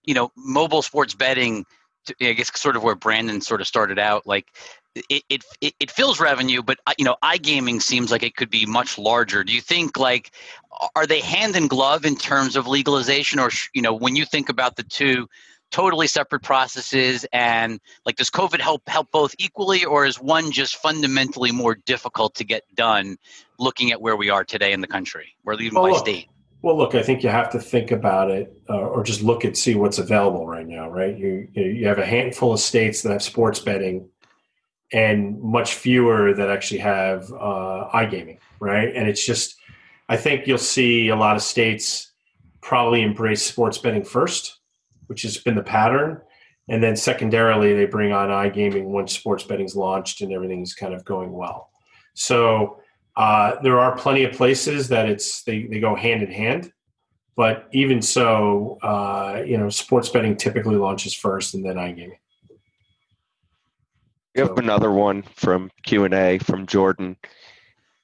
[0.05, 1.65] you know, mobile sports betting,
[2.21, 4.49] I guess, sort of where Brandon sort of started out, like
[5.09, 5.23] it,
[5.61, 8.99] it it fills revenue, but uh, you know, iGaming seems like it could be much
[8.99, 9.45] larger.
[9.45, 10.33] Do you think like
[10.97, 14.49] are they hand in glove in terms of legalization, or you know, when you think
[14.49, 15.29] about the two
[15.71, 20.77] totally separate processes, and like does COVID help help both equally, or is one just
[20.77, 23.17] fundamentally more difficult to get done?
[23.59, 26.29] Looking at where we are today in the country, or even well, by look, state.
[26.63, 29.57] Well, look, I think you have to think about it, uh, or just look and
[29.57, 30.91] see what's available right now.
[30.91, 34.09] Right, you you have a handful of states that have sports betting
[34.93, 38.95] and much fewer that actually have uh, iGaming, right?
[38.95, 39.57] And it's just,
[40.09, 42.11] I think you'll see a lot of states
[42.61, 44.59] probably embrace sports betting first,
[45.11, 46.21] which has been the pattern.
[46.69, 51.05] And then secondarily, they bring on iGaming once sports betting's launched and everything's kind of
[51.05, 51.71] going well.
[52.15, 52.81] So
[53.17, 56.73] uh, there are plenty of places that it's they, they go hand in hand.
[57.37, 62.19] But even so, uh, you know, sports betting typically launches first and then iGaming.
[64.37, 67.17] We have another one from Q and A from Jordan,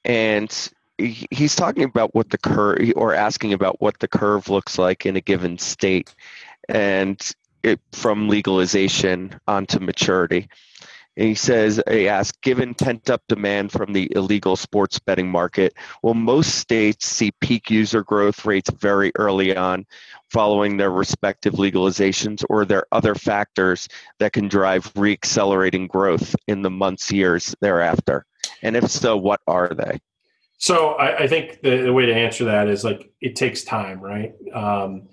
[0.03, 0.51] and
[0.97, 5.15] he's talking about what the curve or asking about what the curve looks like in
[5.15, 6.13] a given state,
[6.69, 7.31] and
[7.63, 10.49] it, from legalization onto maturity.
[11.17, 15.73] And he says, he asks, given pent up demand from the illegal sports betting market,
[16.03, 19.87] will most states see peak user growth rates very early on
[20.29, 23.87] following their respective legalizations, or are there other factors
[24.19, 28.23] that can drive reaccelerating growth in the months, years thereafter?
[28.61, 29.99] And if so, what are they?
[30.59, 33.99] So I, I think the, the, way to answer that is like it takes time,
[33.99, 34.33] right?
[34.53, 35.07] Um,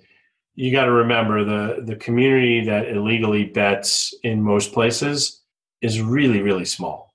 [0.55, 5.43] you got to remember the the community that illegally bets in most places
[5.81, 7.15] is really really small,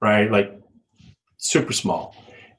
[0.00, 0.30] right?
[0.30, 0.58] Like
[1.36, 2.16] super small.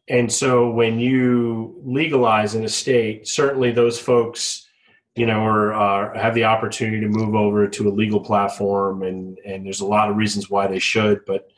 [0.08, 4.68] And so when you legalize in a state, certainly those folks
[5.16, 9.38] you know, or uh, have the opportunity to move over to a legal platform, and
[9.46, 11.50] and there's a lot of reasons why they should, but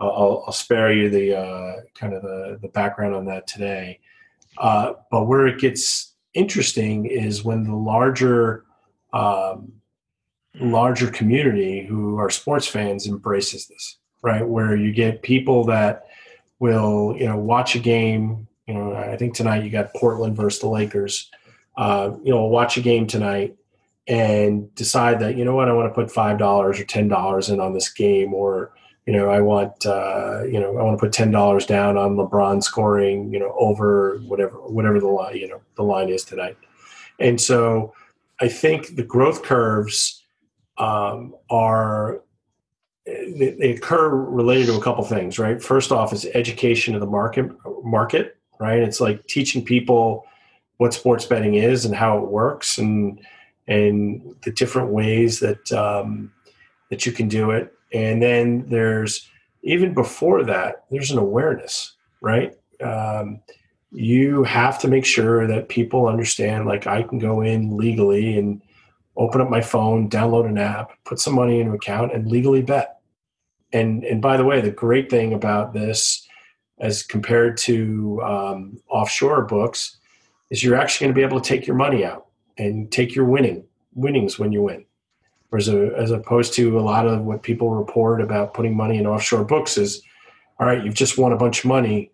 [0.00, 4.00] I'll, I'll spare you the uh, kind of the, the background on that today.
[4.58, 8.64] Uh, but where it gets interesting is when the larger
[9.12, 9.72] um,
[10.60, 14.46] larger community who are sports fans embraces this, right?
[14.46, 16.06] Where you get people that
[16.58, 18.48] will, you know, watch a game.
[18.66, 21.30] You know, I think tonight you got Portland versus the Lakers
[21.78, 23.56] uh, you know, watch a game tonight
[24.08, 27.48] and decide that you know what I want to put five dollars or ten dollars
[27.48, 28.72] in on this game, or
[29.08, 32.16] you know I want uh, you know I want to put ten dollars down on
[32.16, 36.58] LeBron scoring you know over whatever whatever the line you know the line is tonight,
[37.18, 37.94] and so
[38.38, 40.22] I think the growth curves
[40.76, 42.20] um, are
[43.06, 45.62] they, they occur related to a couple things, right?
[45.62, 47.50] First off, is education of the market
[47.82, 48.80] market, right?
[48.80, 50.26] It's like teaching people
[50.76, 53.24] what sports betting is and how it works and
[53.68, 56.30] and the different ways that um,
[56.90, 57.72] that you can do it.
[57.92, 59.28] And then there's
[59.62, 62.54] even before that, there's an awareness, right?
[62.80, 63.40] Um,
[63.90, 68.62] you have to make sure that people understand like I can go in legally and
[69.16, 72.62] open up my phone, download an app, put some money in an account, and legally
[72.62, 73.00] bet.
[73.72, 76.26] And and by the way, the great thing about this,
[76.80, 79.98] as compared to um, offshore books,
[80.50, 83.24] is you're actually going to be able to take your money out and take your
[83.24, 84.84] winning winnings when you win.
[85.50, 89.06] Whereas a, as opposed to a lot of what people report about putting money in
[89.06, 90.02] offshore books is,
[90.60, 92.10] all right, you've just won a bunch of money.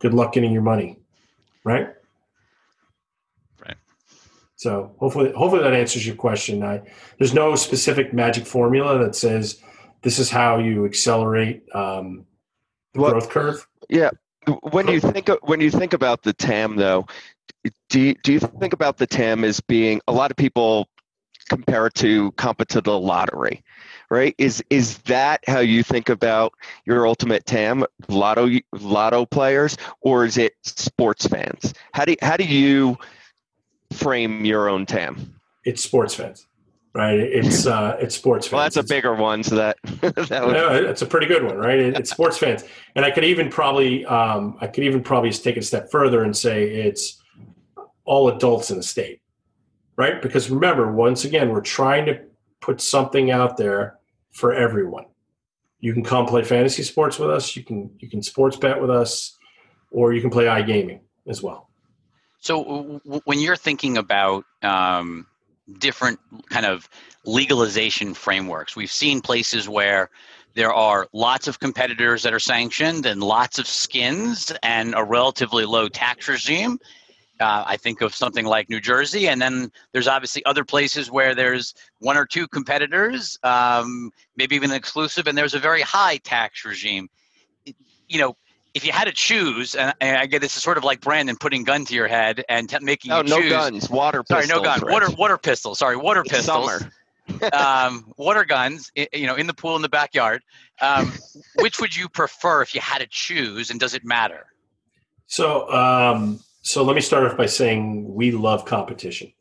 [0.00, 0.98] Good luck getting your money
[1.64, 1.88] right?
[3.64, 3.76] Right.
[4.56, 6.62] So hopefully, hopefully that answers your question.
[6.62, 6.82] I,
[7.18, 9.60] there's no specific magic formula that says
[10.02, 12.26] this is how you accelerate um,
[12.94, 13.66] the what, growth curve.
[13.88, 14.10] Yeah.
[14.70, 17.06] When you think of, when you think about the TAM, though,
[17.88, 20.88] do you, do you think about the TAM as being a lot of people
[21.48, 23.62] compare it to competitive lottery?
[24.12, 24.34] right?
[24.36, 26.52] Is is that how you think about
[26.84, 31.72] your ultimate TAM, lotto lotto players, or is it sports fans?
[31.94, 32.98] How do how do you
[33.94, 35.34] frame your own TAM?
[35.64, 36.46] It's sports fans,
[36.94, 37.18] right?
[37.18, 38.52] It's uh, it's sports fans.
[38.52, 40.52] Well, that's a bigger one, so that that would...
[40.52, 41.78] no, it's a pretty good one, right?
[41.78, 45.60] It's sports fans, and I could even probably um, I could even probably take it
[45.60, 47.18] a step further and say it's
[48.04, 49.22] all adults in the state,
[49.96, 50.20] right?
[50.20, 52.20] Because remember, once again, we're trying to
[52.60, 53.98] put something out there
[54.30, 55.04] for everyone.
[55.80, 57.56] You can come play fantasy sports with us.
[57.56, 59.36] You can you can sports bet with us,
[59.90, 61.68] or you can play iGaming as well.
[62.38, 62.64] So
[63.04, 65.26] w- when you're thinking about um,
[65.78, 66.88] different kind of
[67.24, 70.10] legalization frameworks, we've seen places where
[70.54, 75.64] there are lots of competitors that are sanctioned and lots of skins and a relatively
[75.64, 76.78] low tax regime
[77.42, 81.34] uh, I think of something like New Jersey, and then there's obviously other places where
[81.34, 86.64] there's one or two competitors, um, maybe even exclusive, and there's a very high tax
[86.64, 87.08] regime.
[88.08, 88.36] You know,
[88.74, 91.36] if you had to choose, and, and I get this is sort of like Brandon
[91.36, 93.50] putting gun to your head and t- making oh, you no choose.
[93.50, 94.22] No guns, water.
[94.26, 95.78] Sorry, pistols, no gun, water, water pistols.
[95.78, 96.70] Sorry, water it's pistols.
[96.70, 96.90] Summer.
[97.52, 100.42] um, water guns, you know, in the pool in the backyard.
[100.80, 101.12] Um,
[101.56, 104.46] which would you prefer if you had to choose, and does it matter?
[105.26, 109.32] So, um, so let me start off by saying we love competition,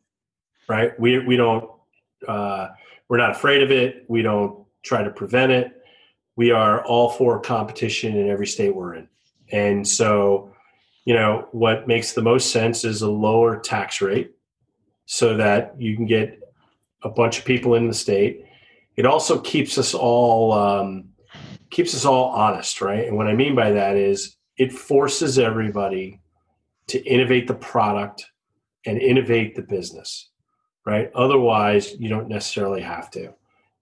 [0.68, 1.00] right?
[1.00, 1.70] We we don't
[2.28, 2.70] uh,
[3.08, 4.06] we're not afraid of it.
[4.08, 5.72] We don't try to prevent it.
[6.36, 9.08] We are all for competition in every state we're in,
[9.52, 10.52] and so
[11.06, 14.32] you know what makes the most sense is a lower tax rate,
[15.06, 16.40] so that you can get
[17.04, 18.46] a bunch of people in the state.
[18.96, 21.10] It also keeps us all um,
[21.70, 23.08] keeps us all honest, right?
[23.08, 26.20] And what I mean by that is it forces everybody
[26.92, 28.26] to innovate the product
[28.86, 30.30] and innovate the business,
[30.86, 31.12] right?
[31.16, 33.34] Otherwise, you don't necessarily have to.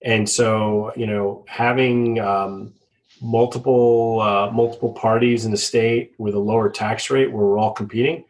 [0.03, 2.73] And so, you know, having um,
[3.21, 7.73] multiple uh, multiple parties in the state with a lower tax rate where we're all
[7.73, 8.23] competing,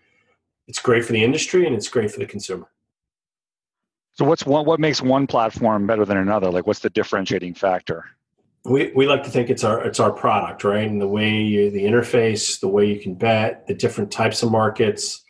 [0.67, 2.67] it's great for the industry and it's great for the consumer.
[4.13, 4.65] So, what's one?
[4.65, 6.49] What makes one platform better than another?
[6.51, 8.05] Like, what's the differentiating factor?
[8.65, 10.88] We, we like to think it's our it's our product, right?
[10.88, 14.52] And the way you, the interface, the way you can bet, the different types of
[14.52, 15.24] markets,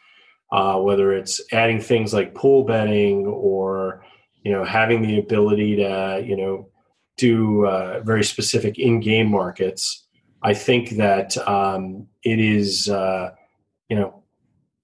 [0.52, 4.04] uh, whether it's adding things like pool betting or
[4.44, 6.70] you know having the ability to you know
[7.18, 10.08] do uh, very specific in-game markets.
[10.42, 13.32] I think that um, it is uh,
[13.90, 14.24] you know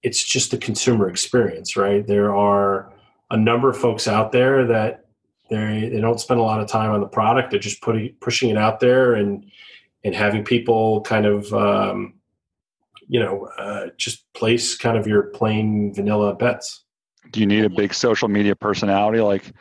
[0.02, 2.06] it's just the consumer experience, right?
[2.06, 2.92] There are
[3.30, 5.05] a number of folks out there that
[5.48, 7.50] they they don't spend a lot of time on the product.
[7.50, 9.44] They're just putting pushing it out there and
[10.04, 12.14] and having people kind of um,
[13.08, 16.84] you know uh, just place kind of your plain vanilla bets.
[17.30, 19.52] Do you need a big social media personality like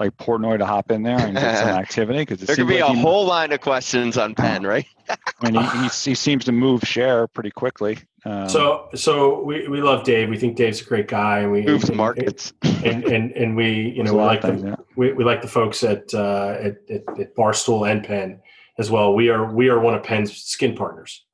[0.00, 2.20] like Portnoy to hop in there and get some activity?
[2.20, 4.86] Because there could be like a he, whole line of questions on Penn, right?
[5.08, 7.98] I mean, he, he, he seems to move share pretty quickly.
[8.24, 10.30] Um, so, so we, we love Dave.
[10.30, 12.52] We think Dave's a great guy, and we moves markets.
[12.62, 14.76] And, and and we you know we like the yeah.
[14.96, 18.40] we, we like the folks at, uh, at, at at Barstool and Penn
[18.78, 19.14] as well.
[19.14, 21.24] We are we are one of Penn's skin partners,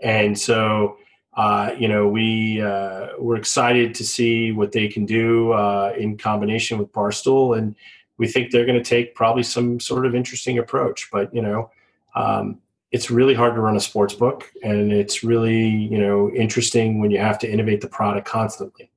[0.00, 0.96] and so
[1.36, 6.16] uh, you know we uh, we're excited to see what they can do uh, in
[6.16, 7.74] combination with Barstool, and
[8.18, 11.08] we think they're going to take probably some sort of interesting approach.
[11.10, 11.70] But you know.
[12.14, 12.60] Um,
[12.92, 17.10] it's really hard to run a sports book and it's really you know interesting when
[17.10, 18.90] you have to innovate the product constantly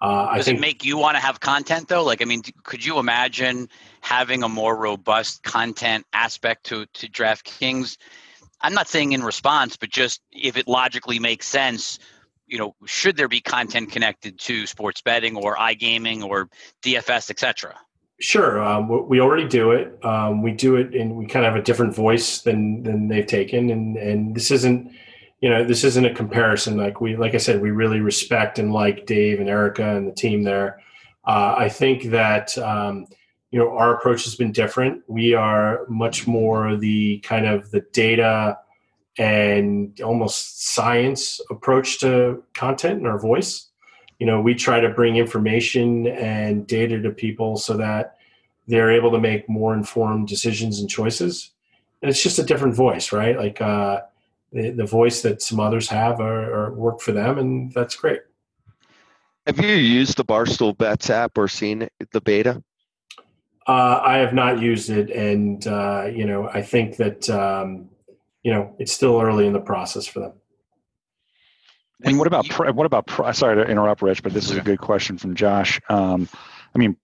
[0.00, 2.04] uh, Does think, it make you want to have content though?
[2.04, 3.68] Like, I mean, could you imagine
[4.02, 7.96] having a more robust content aspect to to DraftKings?
[8.60, 11.98] I'm not saying in response, but just if it logically makes sense,
[12.46, 16.48] you know, should there be content connected to sports betting or iGaming or
[16.82, 17.74] DFS, etc.?
[18.18, 20.02] Sure, um, we already do it.
[20.02, 23.26] Um, we do it, and we kind of have a different voice than than they've
[23.26, 23.70] taken.
[23.70, 24.90] And and this isn't
[25.40, 26.76] you know, this isn't a comparison.
[26.76, 30.12] Like we, like I said, we really respect and like Dave and Erika and the
[30.12, 30.80] team there.
[31.26, 33.06] Uh, I think that um,
[33.50, 35.02] you know our approach has been different.
[35.08, 38.58] We are much more the kind of the data
[39.18, 43.68] and almost science approach to content and our voice.
[44.18, 48.16] You know, we try to bring information and data to people so that
[48.66, 51.50] they're able to make more informed decisions and choices.
[52.02, 53.36] And it's just a different voice, right?
[53.36, 54.00] Like uh,
[54.52, 58.20] the, the voice that some others have or, or work for them, and that's great.
[59.46, 62.62] Have you used the Barstool Bets app or seen the beta?
[63.66, 67.88] Uh, I have not used it, and uh, you know, I think that um,
[68.42, 70.32] you know it's still early in the process for them.
[72.04, 75.16] And what about what about sorry to interrupt, Rich, but this is a good question
[75.16, 75.80] from Josh.
[75.88, 76.28] Um,
[76.74, 76.96] I mean,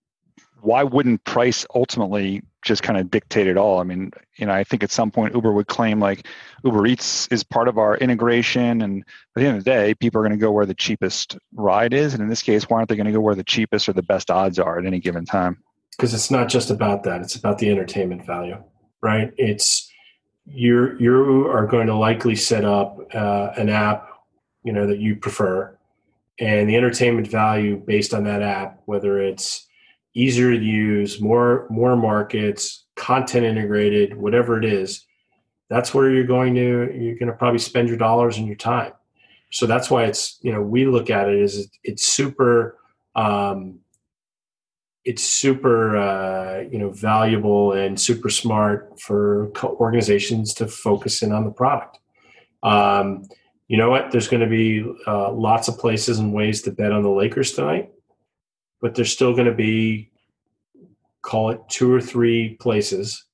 [0.61, 3.81] why wouldn't price ultimately just kind of dictate it all?
[3.81, 6.27] I mean, you know, I think at some point Uber would claim like
[6.63, 10.21] Uber Eats is part of our integration, and at the end of the day, people
[10.21, 12.89] are going to go where the cheapest ride is, and in this case, why aren't
[12.89, 15.25] they going to go where the cheapest or the best odds are at any given
[15.25, 15.63] time?
[15.97, 18.63] Because it's not just about that; it's about the entertainment value,
[19.03, 19.33] right?
[19.37, 19.91] It's
[20.47, 24.12] you're you are going to likely set up uh, an app,
[24.65, 25.77] you know, that you prefer,
[26.39, 29.67] and the entertainment value based on that app, whether it's
[30.15, 35.07] easier to use, more more markets, content integrated, whatever it is,
[35.69, 38.93] that's where you're going to you're going to probably spend your dollars and your time.
[39.51, 42.79] So that's why it's you know we look at it as it's super
[43.15, 43.81] um,
[45.05, 51.45] it's super uh, you know valuable and super smart for organizations to focus in on
[51.45, 51.99] the product.
[52.63, 53.25] Um,
[53.73, 54.11] you know what?
[54.13, 57.53] There's going to be uh, lots of places and ways to bet on the Lakers
[57.53, 57.91] tonight
[58.83, 60.11] but there's still going to be
[61.23, 63.25] call it two or three places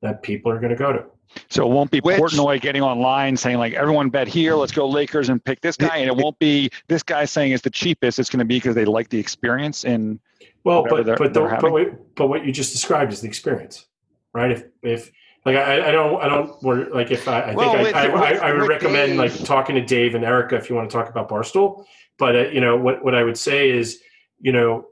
[0.00, 1.04] that people are going to go to.
[1.48, 4.88] So it won't be Which, Portnoy getting online saying like everyone bet here, let's go
[4.88, 8.18] Lakers and pick this guy, and it won't be this guy saying it's the cheapest.
[8.18, 10.18] It's going to be because they like the experience in.
[10.64, 13.86] Well, but they're, but, they're but, wait, but what you just described is the experience,
[14.34, 14.50] right?
[14.50, 15.10] If if
[15.44, 18.30] like I, I don't I don't like if I, I well, think with, I, I,
[18.30, 19.18] I, I, would recommend Dave.
[19.18, 21.84] like talking to Dave and Erika if you want to talk about Barstool.
[22.18, 24.00] But uh, you know what what I would say is
[24.42, 24.86] you know,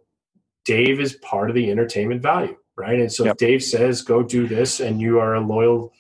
[0.65, 2.99] Dave is part of the entertainment value, right?
[2.99, 3.33] And so yep.
[3.33, 5.93] if Dave says go do this and you are a loyal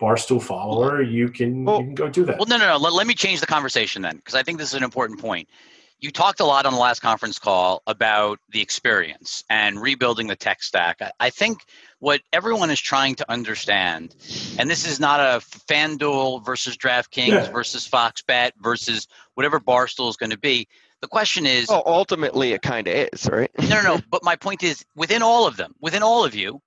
[0.00, 2.38] Barstool follower, you can well, you can go do that.
[2.38, 2.76] Well, no, no, no.
[2.78, 5.48] Let, let me change the conversation then, because I think this is an important point.
[6.00, 10.36] You talked a lot on the last conference call about the experience and rebuilding the
[10.36, 11.00] tech stack.
[11.00, 11.60] I, I think
[12.04, 14.14] what everyone is trying to understand,
[14.58, 15.40] and this is not a
[15.70, 17.50] FanDuel versus DraftKings yeah.
[17.50, 20.68] versus Fox Bet versus whatever Barstool is going to be.
[21.00, 21.70] The question is.
[21.70, 23.50] Oh, ultimately, it kind of is, right?
[23.58, 24.00] no, no, no.
[24.10, 26.60] But my point is, within all of them, within all of you,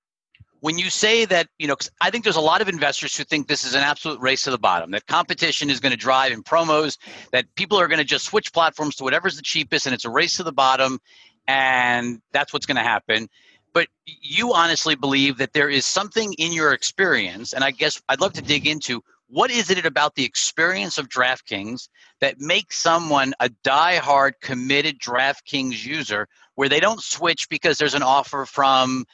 [0.61, 3.23] when you say that, you know, because I think there's a lot of investors who
[3.23, 6.31] think this is an absolute race to the bottom, that competition is going to drive
[6.31, 6.97] in promos,
[7.31, 10.09] that people are going to just switch platforms to whatever's the cheapest, and it's a
[10.09, 10.99] race to the bottom,
[11.47, 13.29] and that's what's going to happen.
[13.77, 18.19] But you honestly believe that there is something in your experience, and I guess I'd
[18.19, 21.87] love to dig into what is it about the experience of DraftKings
[22.19, 28.01] that makes someone a die-hard committed DraftKings user where they don't switch because there's an
[28.01, 29.05] offer from,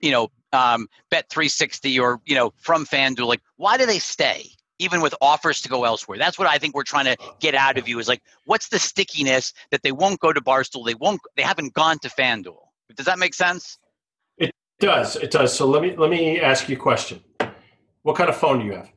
[0.00, 3.26] you know, um, Bet360 or, you know, from FanDuel?
[3.26, 4.48] Like, why do they stay?
[4.78, 6.18] even with offers to go elsewhere.
[6.18, 8.78] That's what I think we're trying to get out of you is like, what's the
[8.78, 10.84] stickiness that they won't go to Barstool?
[10.84, 12.58] They won't, they haven't gone to FanDuel.
[12.94, 13.78] Does that make sense?
[14.78, 15.16] It does.
[15.16, 15.56] It does.
[15.56, 17.20] So let me, let me ask you a question.
[18.02, 18.90] What kind of phone do you have?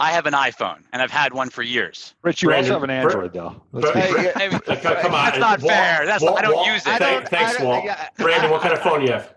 [0.00, 2.14] I have an iPhone and I've had one for years.
[2.22, 3.62] Rich, you Brandon, also have an Android though.
[3.92, 6.06] hey, hey, come on, that's not Walt, fair.
[6.06, 6.98] That's Walt, I don't Walt, use it.
[6.98, 7.84] Thank, thanks, Walt.
[7.84, 9.34] Yeah, Brandon, what kind of phone do you have?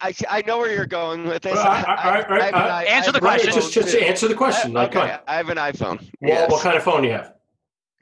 [0.00, 1.58] I, I know where you're going with this.
[1.58, 3.52] answer the question.
[3.52, 4.72] Just, just answer the question.
[4.72, 5.98] Like, okay, I have an iPhone.
[5.98, 6.50] Walt, yes.
[6.50, 7.34] what kind of phone do you have?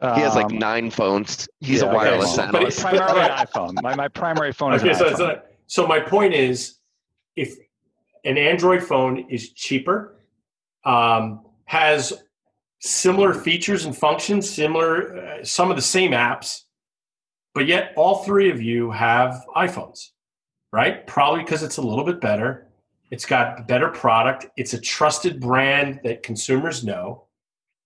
[0.01, 1.49] He has like um, nine phones.
[1.61, 2.49] He's yeah, a wireless okay.
[2.49, 2.83] analyst.
[2.83, 3.83] But primarily iPhone.
[3.83, 6.78] My, my primary phone is okay, so, so, so my point is,
[7.39, 7.57] if
[8.25, 10.17] an Android phone is cheaper,
[10.85, 12.13] um, has
[12.81, 16.63] similar features and functions, similar, uh, some of the same apps,
[17.55, 20.11] but yet all three of you have iPhones,
[20.73, 21.07] right?
[21.07, 22.69] Probably because it's a little bit better.
[23.11, 24.47] It's got better product.
[24.57, 27.25] It's a trusted brand that consumers know,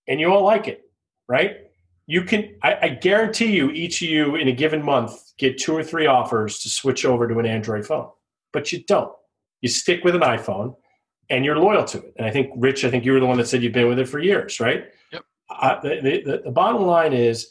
[0.09, 0.91] and you all like it,
[1.29, 1.59] right?
[2.07, 5.77] You can, I, I guarantee you, each of you in a given month get two
[5.77, 8.09] or three offers to switch over to an Android phone,
[8.53, 9.13] but you don't.
[9.63, 10.77] You stick with an iPhone
[11.31, 12.13] and you're loyal to it.
[12.17, 13.99] And I think, Rich, I think you were the one that said you've been with
[13.99, 14.85] it for years, right?
[15.13, 15.25] Yep.
[15.51, 17.49] Uh, I, the, the, the, bottom line is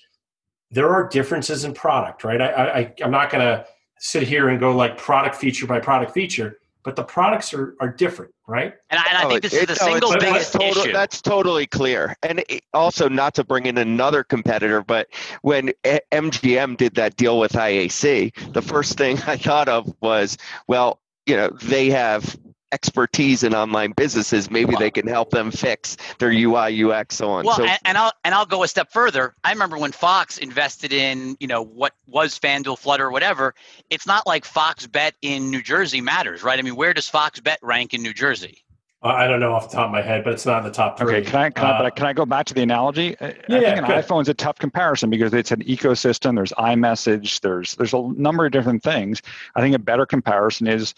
[0.70, 2.39] there are differences in product, right?
[2.39, 3.66] I, I, I'm not going to
[3.99, 7.89] sit here and go like product feature by product feature, but the products are, are
[7.89, 8.74] different, right?
[8.89, 10.91] And I, and I oh, think this it, is the single biggest that's issue.
[10.91, 12.16] That's totally clear.
[12.24, 12.43] And
[12.74, 15.07] also, not to bring in another competitor, but
[15.41, 20.38] when MGM did that deal with IAC, the first thing I thought of was,
[20.68, 22.38] well, you know, they have
[22.72, 27.30] expertise in online businesses, maybe well, they can help them fix their UI, UX, so
[27.30, 27.45] on.
[27.45, 29.36] Well, so, and, and, I'll and I'll go a step further.
[29.43, 33.53] I remember when Fox invested in you know what was FanDuel, Flutter, whatever.
[33.89, 36.57] It's not like Fox Bet in New Jersey matters, right?
[36.57, 38.63] I mean, where does Fox Bet rank in New Jersey?
[39.04, 40.99] I don't know off the top of my head, but it's not in the top
[40.99, 41.16] three.
[41.16, 43.16] Okay, can I can, uh, I, can I go back to the analogy?
[43.20, 46.36] Yeah, I think an iPhone is a tough comparison because it's an ecosystem.
[46.36, 47.41] There's iMessage.
[47.41, 49.22] There's there's a number of different things.
[49.56, 50.93] I think a better comparison is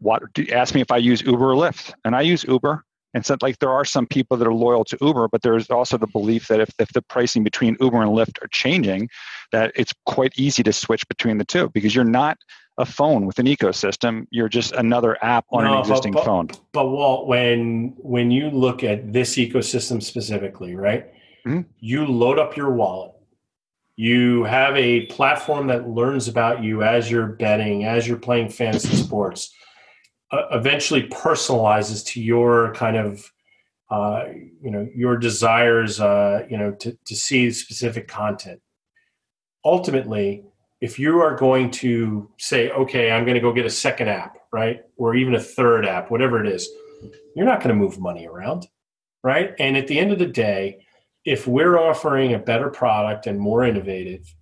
[0.00, 0.22] what
[0.52, 2.84] ask me if I use Uber or Lyft, and I use Uber.
[3.14, 5.96] And so, like, there are some people that are loyal to Uber, but there's also
[5.96, 9.08] the belief that if, if the pricing between Uber and Lyft are changing,
[9.50, 12.36] that it's quite easy to switch between the two because you're not
[12.78, 14.26] a phone with an ecosystem.
[14.30, 16.48] You're just another app on no, an existing but, phone.
[16.72, 21.06] But Walt, when when you look at this ecosystem specifically, right?
[21.46, 21.62] Mm-hmm.
[21.80, 23.12] You load up your wallet.
[23.96, 28.94] You have a platform that learns about you as you're betting, as you're playing fantasy
[28.94, 29.52] sports
[30.30, 33.32] uh, eventually personalizes to your kind of
[33.90, 34.24] uh,
[34.62, 38.60] you know your desires uh, you know to, to see specific content
[39.64, 40.44] ultimately
[40.80, 44.38] if you are going to say okay i'm going to go get a second app
[44.52, 46.68] right or even a third app whatever it is
[47.34, 48.66] you're not going to move money around
[49.22, 50.78] right and at the end of the day
[51.24, 54.34] if we're offering a better product and more innovative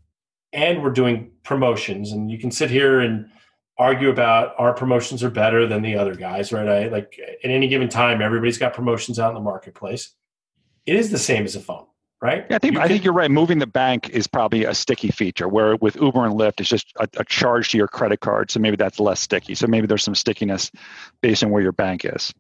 [0.53, 3.29] and we're doing promotions and you can sit here and
[3.79, 6.69] argue about our promotions are better than the other guys, right?
[6.69, 10.15] I like at any given time, everybody's got promotions out in the marketplace.
[10.87, 11.87] It is the same as a phone,
[12.21, 12.47] right?
[12.49, 13.31] Yeah, I think you I can, think you're right.
[13.31, 16.93] Moving the bank is probably a sticky feature, where with Uber and Lyft, it's just
[16.97, 19.55] a, a, charge to your credit card, so maybe that's less sticky.
[19.55, 20.71] So maybe there's some stickiness
[21.21, 22.33] based on where your bank is.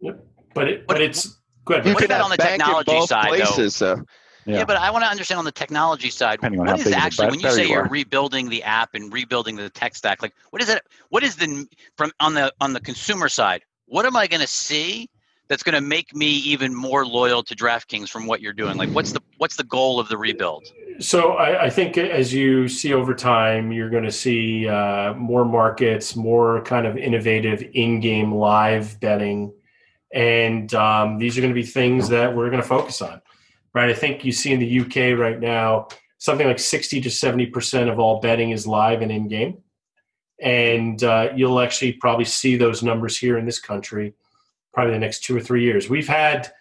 [0.00, 0.24] Yep.
[0.54, 1.84] But it, but it's good.
[1.84, 4.02] What about on the technology side, places, though?
[4.46, 4.58] Yeah.
[4.58, 4.64] yeah.
[4.64, 7.68] but I want to understand on the technology side, what is actually when you say
[7.68, 10.82] you are rebuilding the app and rebuilding the tech stack, like what is it?
[11.10, 13.62] What is the from on the on the consumer side?
[13.86, 15.08] What am I going to see
[15.48, 18.76] that's going to make me even more loyal to DraftKings from what you're doing?
[18.76, 20.66] Like, what's the what's the goal of the rebuild?
[20.98, 25.44] So I, I think as you see over time, you're going to see uh, more
[25.44, 29.52] markets, more kind of innovative in-game live betting,
[30.12, 33.20] and um, these are going to be things that we're going to focus on
[33.76, 33.90] right?
[33.90, 37.98] I think you see in the UK right now something like 60 to 70% of
[37.98, 39.58] all betting is live and in game.
[40.40, 44.14] And uh, you'll actually probably see those numbers here in this country
[44.76, 45.88] probably the next two or three years.
[45.88, 46.52] We've had,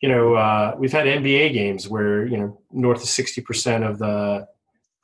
[0.00, 4.48] you know, uh, we've had NBA games where, you know, north of 60% of the,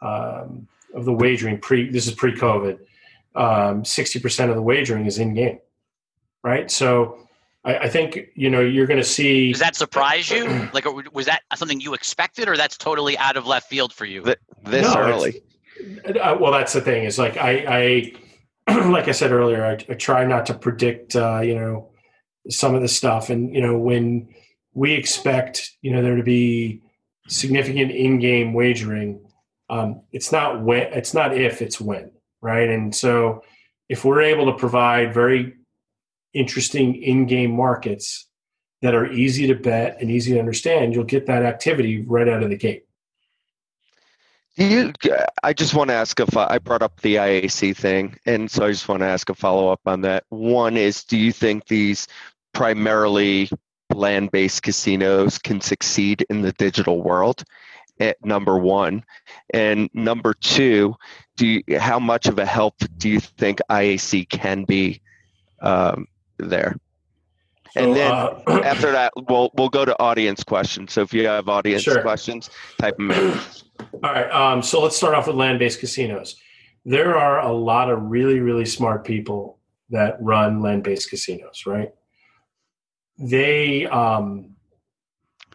[0.03, 2.81] um, of the wagering pre, this is pre COVID,
[3.37, 5.61] um, 60% of the wagering is in game,
[6.43, 6.69] right?
[6.69, 7.29] So
[7.65, 9.53] I, I think you know you're going to see.
[9.53, 10.69] Does that surprise you?
[10.73, 14.23] like, was that something you expected, or that's totally out of left field for you?
[14.23, 15.43] This no, early.
[16.21, 17.05] Uh, well, that's the thing.
[17.05, 18.13] Is like I,
[18.69, 21.17] I like I said earlier, I, I try not to predict.
[21.17, 21.91] Uh, you know,
[22.51, 24.29] some of the stuff, and you know when
[24.75, 26.83] we expect you know there to be
[27.29, 29.21] significant in-game wagering
[29.69, 32.09] um, it's not when it's not if it's when
[32.41, 33.43] right and so
[33.89, 35.55] if we're able to provide very
[36.35, 38.29] interesting in-game markets
[38.83, 42.43] that are easy to bet and easy to understand, you'll get that activity right out
[42.43, 42.85] of the gate.
[44.57, 44.93] Do you?
[45.43, 48.71] I just want to ask if I brought up the IAC thing, and so I
[48.71, 50.25] just want to ask a follow up on that.
[50.31, 52.09] One is, do you think these
[52.57, 53.51] primarily
[53.95, 57.45] land based casinos can succeed in the digital world?
[57.99, 59.05] At number one,
[59.55, 60.97] and number two,
[61.39, 65.01] do you, how much of a help do you think IAC can be
[65.61, 66.07] um,
[66.39, 66.77] there.
[67.73, 70.93] So, and then uh, after that, we'll we'll go to audience questions.
[70.93, 72.01] So if you have audience sure.
[72.01, 72.49] questions,
[72.79, 73.39] type them in.
[74.03, 74.31] All right.
[74.31, 76.37] Um, so let's start off with land-based casinos.
[76.85, 79.59] There are a lot of really really smart people
[79.91, 81.93] that run land-based casinos, right?
[83.19, 84.57] They um,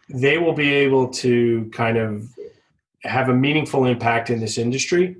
[0.08, 2.28] they will be able to kind of
[3.04, 5.16] have a meaningful impact in this industry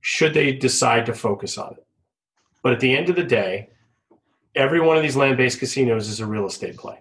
[0.00, 1.86] should they decide to focus on it.
[2.62, 3.70] But at the end of the day,
[4.54, 6.98] every one of these land-based casinos is a real estate play.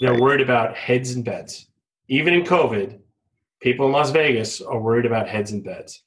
[0.00, 1.66] They're worried about heads and beds.
[2.08, 2.98] Even in COVID,
[3.60, 6.02] people in Las Vegas are worried about heads and beds.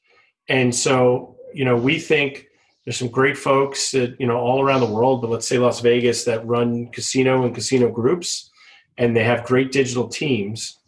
[0.49, 2.47] And so, you know, we think
[2.85, 5.79] there's some great folks that, you know, all around the world, but let's say Las
[5.79, 8.51] Vegas that run casino and casino groups
[8.97, 10.79] and they have great digital teams.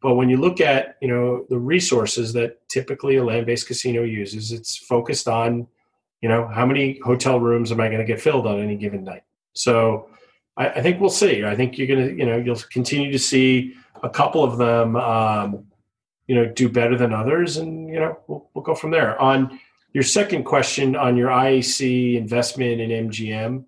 [0.00, 4.52] But when you look at, you know, the resources that typically a land-based casino uses,
[4.52, 5.66] it's focused on
[6.24, 9.04] you know, how many hotel rooms am I going to get filled on any given
[9.04, 9.24] night?
[9.52, 10.08] So
[10.56, 11.44] I, I think we'll see.
[11.44, 14.96] I think you're going to, you know, you'll continue to see a couple of them,
[14.96, 15.66] um,
[16.26, 19.20] you know, do better than others, and you know, we'll, we'll go from there.
[19.20, 19.60] On
[19.94, 23.64] your second question on your IAC investment in MGM,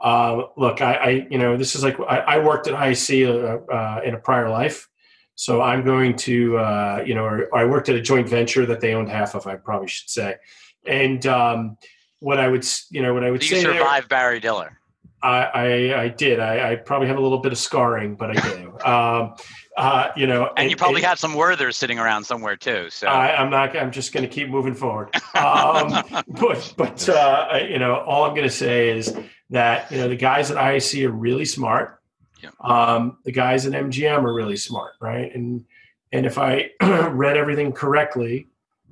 [0.00, 3.72] uh, look, I, I, you know, this is like I, I worked at IAC uh,
[3.72, 4.88] uh, in a prior life,
[5.36, 8.66] so I'm going to, uh, you know, or, or I worked at a joint venture
[8.66, 9.46] that they owned half of.
[9.46, 10.36] I probably should say,
[10.84, 11.78] and um,
[12.18, 13.62] what I would, you know, what I would you say.
[13.62, 14.78] You survived there, Barry Diller.
[15.22, 16.38] I, I, I did.
[16.38, 18.78] I, I, probably have a little bit of scarring, but I do.
[18.84, 19.34] um,
[19.78, 22.90] uh, you know, and, and you probably it, have some Werthers sitting around somewhere too.
[22.90, 23.76] So I, am not.
[23.76, 25.14] I'm just going to keep moving forward.
[25.36, 29.16] Um, but but uh, you know, all I'm going to say is
[29.50, 32.00] that you know the guys at IAC are really smart.
[32.42, 32.50] Yeah.
[32.60, 35.32] Um, the guys at MGM are really smart, right?
[35.32, 35.64] And
[36.12, 38.48] and if I read everything correctly,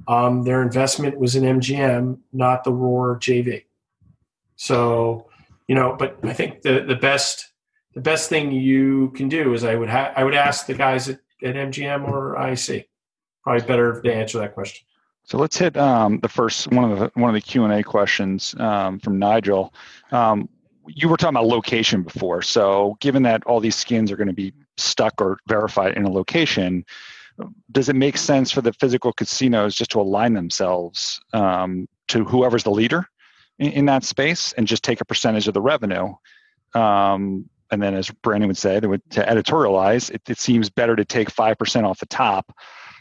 [0.07, 3.65] um, their investment was in MGM, not the Roar JV.
[4.55, 5.27] So,
[5.67, 7.51] you know, but I think the the best
[7.97, 11.09] the best thing you can do is I would ha- I would ask the guys
[11.09, 12.85] at, at MGM or IAC.
[13.43, 14.87] Probably better to answer that question.
[15.25, 17.83] So let's hit um, the first one of the one of the Q and A
[17.83, 19.73] questions um, from Nigel.
[20.13, 20.49] Um,
[20.87, 22.43] you were talking about location before.
[22.43, 26.11] So given that all these skins are going to be stuck or verified in a
[26.11, 26.85] location,
[27.73, 32.63] does it make sense for the physical casinos just to align themselves um, to whoever's
[32.63, 33.09] the leader
[33.59, 36.13] in, in, that space and just take a percentage of the revenue?
[37.71, 41.59] And then, as Brandon would say, to editorialize, it, it, seems better to take five
[41.59, 42.53] percent off the top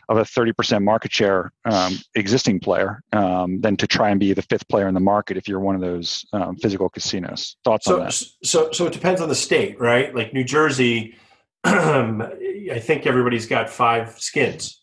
[0.09, 4.41] of a 30% market share um, existing player um, than to try and be the
[4.43, 7.57] fifth player in the market if you're one of those um, physical casinos.
[7.63, 8.13] Thoughts so, on that?
[8.43, 10.13] So, so it depends on the state, right?
[10.13, 11.15] Like New Jersey,
[11.63, 14.81] I think everybody's got five skins.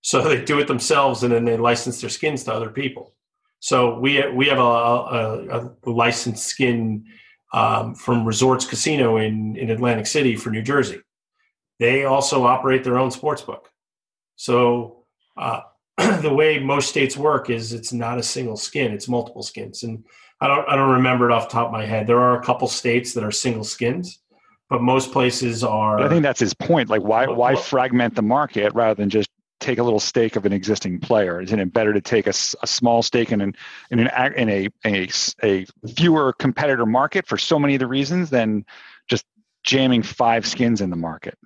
[0.00, 3.14] So they do it themselves and then they license their skins to other people.
[3.58, 7.06] So we we have a, a, a licensed skin
[7.52, 11.00] um, from Resorts Casino in, in Atlantic City for New Jersey.
[11.78, 13.70] They also operate their own sports book.
[14.36, 15.04] So
[15.36, 15.60] uh,
[16.20, 19.82] the way most states work is it's not a single skin; it's multiple skins.
[19.82, 20.04] And
[20.40, 22.06] I don't I don't remember it off the top of my head.
[22.06, 24.20] There are a couple states that are single skins,
[24.68, 26.00] but most places are.
[26.00, 26.88] I think that's his point.
[26.88, 29.28] Like, why why fragment the market rather than just
[29.66, 31.40] take a little stake of an existing player?
[31.40, 33.54] Isn't it better to take a, a small stake in an
[33.90, 35.08] in an in a, a
[35.42, 38.64] a fewer competitor market for so many of the reasons than
[39.08, 39.24] just
[39.64, 41.36] jamming five skins in the market?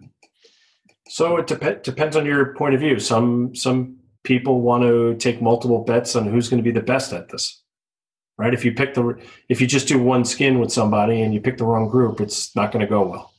[1.09, 3.01] So it dep- depends on your point of view.
[3.01, 7.13] Some some people want to take multiple bets on who's going to be the best
[7.13, 7.63] at this
[8.37, 8.55] right?
[8.55, 11.59] If you pick the if you just do one skin with somebody and you pick
[11.59, 13.33] the wrong group, it's not going to go well.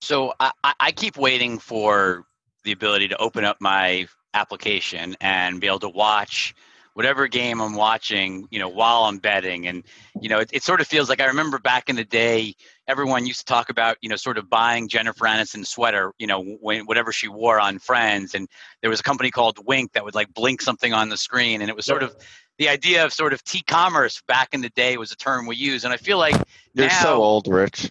[0.00, 2.24] So I, I keep waiting for
[2.64, 6.54] the ability to open up my application and be able to watch
[6.94, 9.66] whatever game I'm watching, you know, while I'm betting.
[9.66, 9.84] And,
[10.20, 12.54] you know, it, it, sort of feels like I remember back in the day,
[12.88, 16.42] everyone used to talk about, you know, sort of buying Jennifer Aniston's sweater, you know,
[16.42, 18.34] when, whatever she wore on Friends.
[18.34, 18.48] And
[18.80, 21.60] there was a company called Wink that would like blink something on the screen.
[21.62, 22.14] And it was sort of
[22.58, 25.84] the idea of sort of t-commerce back in the day was a term we used.
[25.84, 26.36] And I feel like
[26.74, 27.90] You're now, so old, Rich.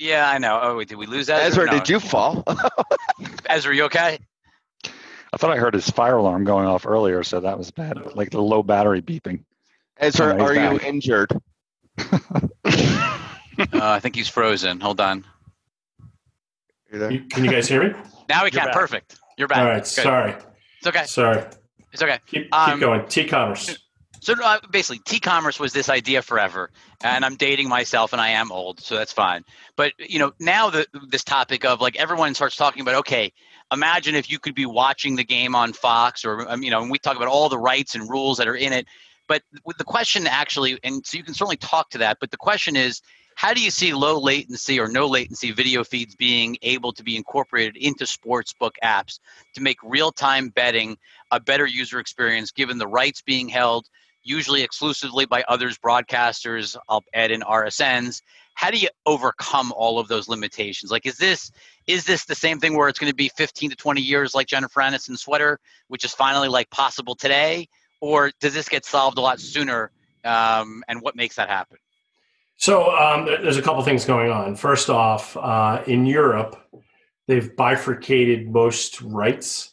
[0.00, 0.58] Yeah, I know.
[0.62, 1.44] Oh, did we lose Ezra?
[1.44, 1.72] Ezra, no.
[1.72, 2.42] did you fall?
[3.50, 4.18] Ezra, you okay?
[4.86, 8.30] I thought I heard his fire alarm going off earlier, so that was bad, like
[8.30, 9.44] the low battery beeping.
[9.98, 10.72] Ezra, are back.
[10.72, 11.30] you injured?
[11.98, 12.40] uh,
[13.68, 14.80] I think he's frozen.
[14.80, 15.26] Hold on.
[16.90, 17.94] You, can you guys hear me?
[18.26, 18.64] Now we can.
[18.64, 18.74] Back.
[18.74, 19.20] Perfect.
[19.36, 19.58] You're back.
[19.58, 19.82] All right.
[19.82, 19.86] Good.
[19.86, 20.34] Sorry.
[20.78, 21.04] It's okay.
[21.04, 21.44] Sorry.
[21.92, 22.18] It's okay.
[22.26, 23.06] Keep, keep um, going.
[23.06, 23.78] T-commerce.
[24.20, 26.70] So uh, basically, t-commerce was this idea forever,
[27.02, 29.44] and I'm dating myself, and I am old, so that's fine.
[29.76, 33.32] But you know, now the this topic of like everyone starts talking about, okay,
[33.72, 36.90] imagine if you could be watching the game on Fox, or um, you know, and
[36.90, 38.86] we talk about all the rights and rules that are in it.
[39.26, 39.42] But
[39.78, 43.00] the question actually, and so you can certainly talk to that, but the question is,
[43.36, 47.16] how do you see low latency or no latency video feeds being able to be
[47.16, 49.18] incorporated into sportsbook apps
[49.54, 50.98] to make real-time betting
[51.30, 53.88] a better user experience, given the rights being held?
[54.22, 58.20] Usually exclusively by others broadcasters i'll add in rsns
[58.60, 60.90] how do you overcome all of those limitations?
[60.90, 61.50] Like is this
[61.86, 64.46] is this the same thing where it's going to be 15 to 20 years like
[64.46, 65.58] jennifer aniston's sweater
[65.88, 67.68] which is finally like possible today?
[68.02, 69.90] Or does this get solved a lot sooner
[70.24, 71.78] um, and what makes that happen?
[72.58, 74.56] So um, there's a couple things going on.
[74.56, 76.56] First off uh, in europe
[77.26, 79.70] they've bifurcated most rights.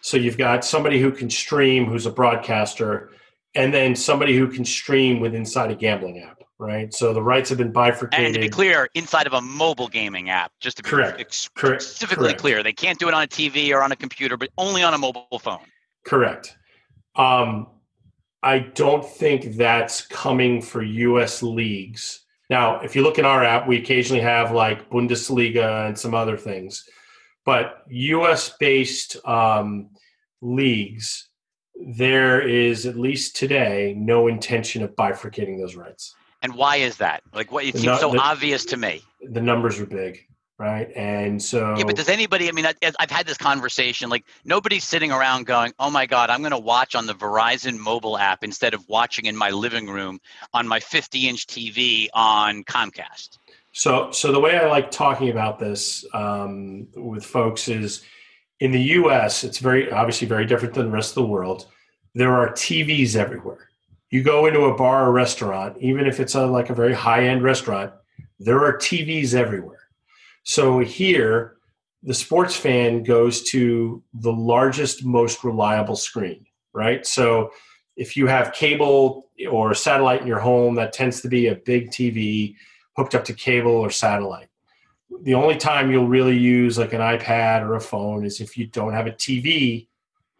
[0.00, 3.10] So you've got somebody who can stream who's a broadcaster
[3.54, 6.92] and then somebody who can stream with inside a gambling app, right?
[6.94, 8.26] So the rights have been bifurcated.
[8.26, 11.48] And to be clear, inside of a mobile gaming app, just to be correct, ex-
[11.54, 12.40] correct, specifically correct.
[12.40, 14.94] clear, they can't do it on a TV or on a computer, but only on
[14.94, 15.60] a mobile phone.
[16.04, 16.56] Correct.
[17.16, 17.66] Um,
[18.42, 21.42] I don't think that's coming for U.S.
[21.42, 22.24] leagues.
[22.48, 26.36] Now, if you look in our app, we occasionally have like Bundesliga and some other
[26.36, 26.88] things,
[27.44, 28.54] but U.S.
[28.58, 29.90] based um,
[30.40, 31.29] leagues,
[31.80, 36.14] there is at least today no intention of bifurcating those rights.
[36.42, 37.22] And why is that?
[37.34, 39.02] Like, what it seems no, so the, obvious to me.
[39.20, 40.26] The numbers are big
[40.60, 40.90] right?
[40.94, 42.46] And so yeah, but does anybody?
[42.46, 44.10] I mean, I, have had this conversation.
[44.10, 47.78] Like nobody's sitting around going, "Oh my God, I'm going to watch on the Verizon
[47.78, 50.20] mobile app instead of watching in my living room
[50.52, 53.38] on my 50-inch TV on Comcast."
[53.72, 58.04] So, so the way I like talking about this um, with folks is,
[58.60, 61.66] in the U.S., it's very obviously very different than the rest of the world.
[62.14, 63.68] There are TVs everywhere.
[64.10, 67.42] You go into a bar or restaurant, even if it's a, like a very high-end
[67.42, 67.92] restaurant,
[68.38, 69.80] there are TVs everywhere
[70.50, 71.56] so here,
[72.02, 77.06] the sports fan goes to the largest, most reliable screen, right?
[77.06, 77.50] So
[77.96, 81.90] if you have cable or satellite in your home, that tends to be a big
[81.90, 82.56] TV
[82.96, 84.48] hooked up to cable or satellite.
[85.22, 88.66] The only time you'll really use like an iPad or a phone is if you
[88.66, 89.88] don't have a TV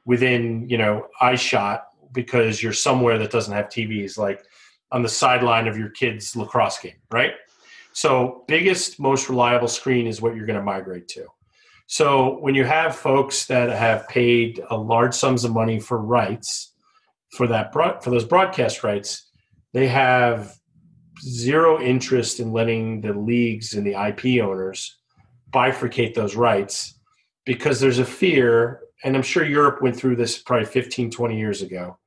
[0.05, 4.45] within, you know, eye shot because you're somewhere that doesn't have TVs, like
[4.93, 7.35] on the sideline of your kid's lacrosse game, right?
[7.93, 11.27] So, biggest, most reliable screen is what you're going to migrate to.
[11.87, 16.73] So, when you have folks that have paid a large sums of money for rights
[17.33, 19.31] for that for those broadcast rights,
[19.73, 20.60] they have
[21.23, 24.97] zero interest in letting the leagues and the IP owners
[25.53, 26.99] bifurcate those rights
[27.45, 31.63] because there's a fear, and I'm sure Europe went through this probably 15, 20 years
[31.63, 31.99] ago.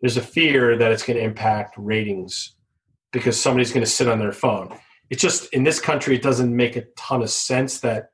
[0.00, 2.54] There's a fear that it's going to impact ratings
[3.12, 4.76] because somebody's going to sit on their phone
[5.10, 8.10] it's just in this country it doesn't make a ton of sense that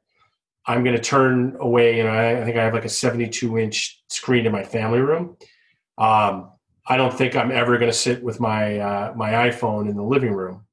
[0.66, 4.02] i'm going to turn away you know I, think i have like a 72 inch
[4.08, 5.36] screen in my family room
[5.98, 6.50] um,
[6.86, 10.02] i don't think i'm ever going to sit with my uh, my iphone in the
[10.02, 10.64] living room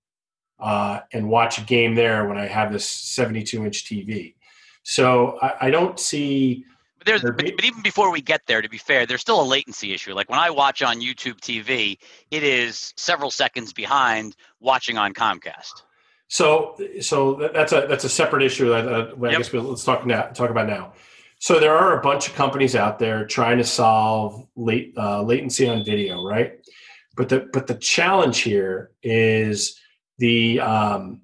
[0.59, 4.35] uh, and watch a game there when i have this 72 inch tv
[4.83, 6.65] so I, I don't see
[6.99, 9.43] but there's, but, but, even before we get there, to be fair, there's still a
[9.43, 10.13] latency issue.
[10.13, 11.97] Like when I watch on YouTube TV,
[12.29, 15.83] it is several seconds behind watching on Comcast.
[16.27, 18.69] So, so that's a that's a separate issue.
[18.69, 19.37] That uh, I yep.
[19.37, 20.23] guess we'll, let's talk now.
[20.23, 20.93] Talk about now.
[21.39, 25.67] So there are a bunch of companies out there trying to solve late uh, latency
[25.69, 26.53] on video, right?
[27.15, 29.79] But the but the challenge here is
[30.17, 31.21] the um,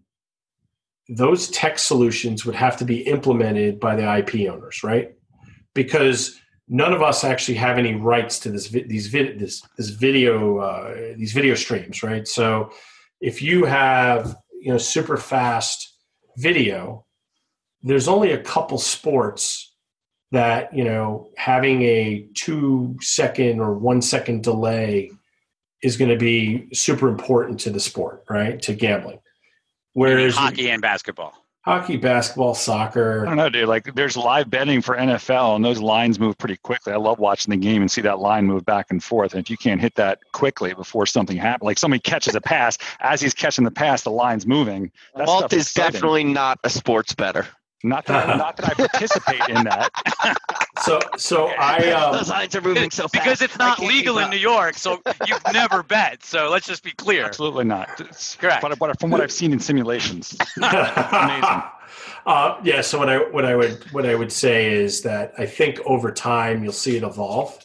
[1.09, 5.16] those tech solutions would have to be implemented by the IP owners, right?
[5.74, 6.39] Because
[6.70, 10.93] none of us actually have any rights to this these vid, this this video uh,
[11.18, 12.26] these video streams, right?
[12.26, 12.72] So
[13.20, 15.91] if you have you know super fast
[16.38, 17.05] video
[17.86, 19.64] there's only a couple sports
[20.32, 25.11] that you know having a two second or one second delay
[25.82, 29.19] is going to be super important to the sport right to gambling
[29.93, 31.34] whereas hockey and basketball
[31.65, 33.23] hockey, basketball, soccer.
[33.26, 33.67] I don't know, dude.
[33.67, 36.93] Like, there's live betting for NFL, and those lines move pretty quickly.
[36.93, 39.34] I love watching the game and see that line move back and forth.
[39.34, 42.78] And if you can't hit that quickly before something happens, like somebody catches a pass,
[42.99, 44.91] as he's catching the pass, the line's moving.
[45.15, 45.93] That Walt is exciting.
[45.93, 47.47] definitely not a sports bettor.
[47.86, 49.92] Not that, not that I participate in that.
[50.84, 54.30] So, so I um, those lines are moving so fast because it's not legal in
[54.30, 54.76] New York.
[54.76, 56.22] So you've never bet.
[56.22, 57.24] So let's just be clear.
[57.24, 57.90] Absolutely not.
[58.02, 58.62] It's, Correct.
[58.62, 61.64] But, but from what I've seen in simulations, amazing.
[62.26, 62.82] Uh, yeah.
[62.82, 66.12] So what I what I would what I would say is that I think over
[66.12, 67.58] time you'll see it evolve,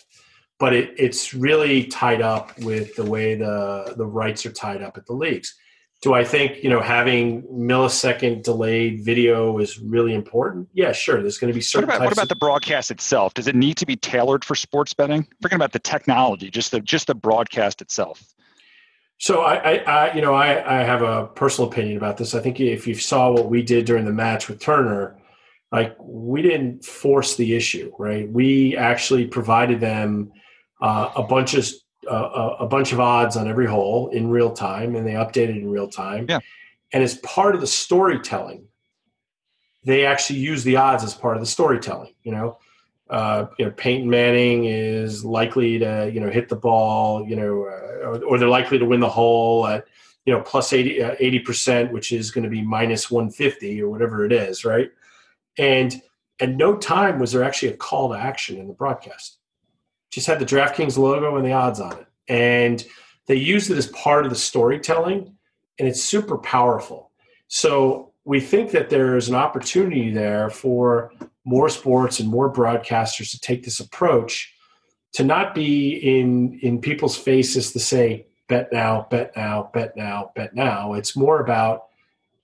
[0.60, 4.96] but it, it's really tied up with the way the the rights are tied up
[4.96, 5.56] at the leagues
[6.02, 10.68] do I think you know having millisecond delayed video is really important?
[10.72, 11.20] Yeah, sure.
[11.20, 11.88] There's going to be certain.
[11.88, 13.34] What about, what about of- the broadcast itself?
[13.34, 15.26] Does it need to be tailored for sports betting?
[15.42, 18.22] Forget about the technology, just the just the broadcast itself.
[19.18, 22.34] So I, I, I you know, I, I have a personal opinion about this.
[22.34, 25.20] I think if you saw what we did during the match with Turner,
[25.70, 28.30] like we didn't force the issue, right?
[28.32, 30.32] We actually provided them
[30.80, 31.68] uh, a bunch of
[32.08, 35.70] a, a, bunch of odds on every hole in real time, and they updated in
[35.70, 36.26] real time.
[36.28, 36.40] Yeah.
[36.92, 38.66] And as part of the storytelling,
[39.84, 42.14] they actually use the odds as part of the storytelling.
[42.22, 42.58] You know,
[43.08, 47.64] uh, you know, Peyton Manning is likely to you know hit the ball, you know,
[47.64, 49.84] uh, or, or, they're likely to win the hole at
[50.24, 53.90] you know plus 80 uh, percent, which is going to be minus one fifty or
[53.90, 54.90] whatever it is, right?
[55.58, 56.00] And
[56.40, 59.39] at no time was there actually a call to action in the broadcast
[60.10, 62.06] just had the DraftKings logo and the odds on it.
[62.28, 62.84] And
[63.26, 65.36] they used it as part of the storytelling,
[65.78, 67.10] and it's super powerful.
[67.48, 71.12] So we think that there's an opportunity there for
[71.44, 74.54] more sports and more broadcasters to take this approach
[75.12, 80.32] to not be in in people's faces to say bet now, bet now, bet now,
[80.34, 80.94] bet now.
[80.94, 81.86] It's more about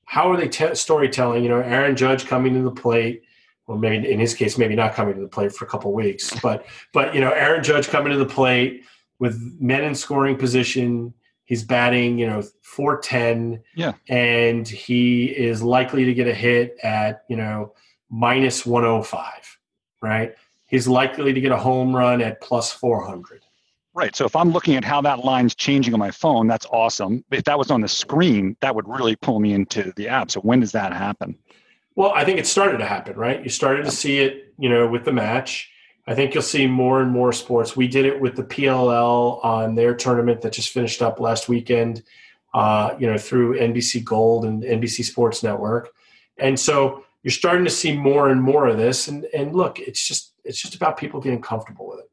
[0.04, 1.42] how are they te- storytelling?
[1.42, 3.22] You know, Aaron Judge coming to the plate.
[3.66, 6.38] Well, maybe in his case, maybe not coming to the plate for a couple weeks,
[6.40, 8.84] but but you know, Aaron Judge coming to the plate
[9.18, 11.12] with men in scoring position.
[11.46, 13.62] He's batting, you know, 410.
[13.76, 13.92] Yeah.
[14.08, 17.72] And he is likely to get a hit at, you know,
[18.10, 19.58] minus 105,
[20.02, 20.34] right?
[20.66, 23.42] He's likely to get a home run at plus 400.
[23.94, 24.14] Right.
[24.14, 27.24] So if I'm looking at how that line's changing on my phone, that's awesome.
[27.30, 30.32] If that was on the screen, that would really pull me into the app.
[30.32, 31.38] So when does that happen?
[31.96, 33.42] Well, I think it started to happen, right?
[33.42, 35.70] You started to see it, you know, with the match.
[36.06, 37.74] I think you'll see more and more sports.
[37.74, 42.02] We did it with the PLL on their tournament that just finished up last weekend,
[42.54, 45.88] uh, you know, through NBC Gold and NBC Sports Network.
[46.36, 49.08] And so you're starting to see more and more of this.
[49.08, 52.10] And and look, it's just it's just about people getting comfortable with it.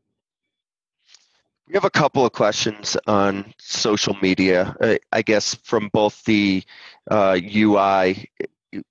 [1.68, 4.76] We have a couple of questions on social media,
[5.12, 6.64] I guess, from both the
[7.12, 8.30] uh, UI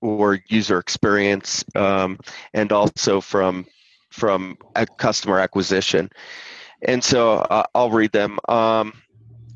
[0.00, 2.18] or user experience um,
[2.54, 3.66] and also from
[4.10, 4.58] from
[4.98, 6.10] customer acquisition.
[6.82, 8.38] And so uh, I'll read them.
[8.48, 8.92] Um,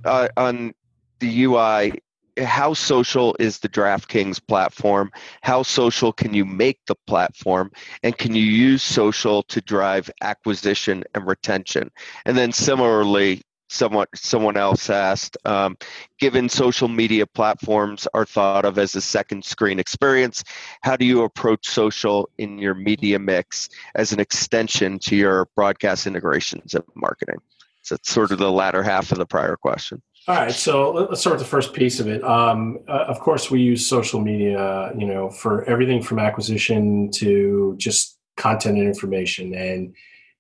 [0.05, 0.73] uh, on
[1.19, 2.01] the UI,
[2.45, 5.11] how social is the DraftKings platform?
[5.43, 7.73] How social can you make the platform?
[8.03, 11.91] And can you use social to drive acquisition and retention?
[12.25, 15.77] And then similarly, someone someone else asked um,
[16.19, 20.45] given social media platforms are thought of as a second screen experience
[20.83, 26.07] how do you approach social in your media mix as an extension to your broadcast
[26.07, 27.37] integrations and marketing?
[27.83, 30.03] So it's sort of the latter half of the prior question.
[30.29, 32.23] All right, so let's start with the first piece of it.
[32.25, 37.77] Um, uh, of course, we use social media, you know, for everything from acquisition to
[37.79, 39.95] just content and information, and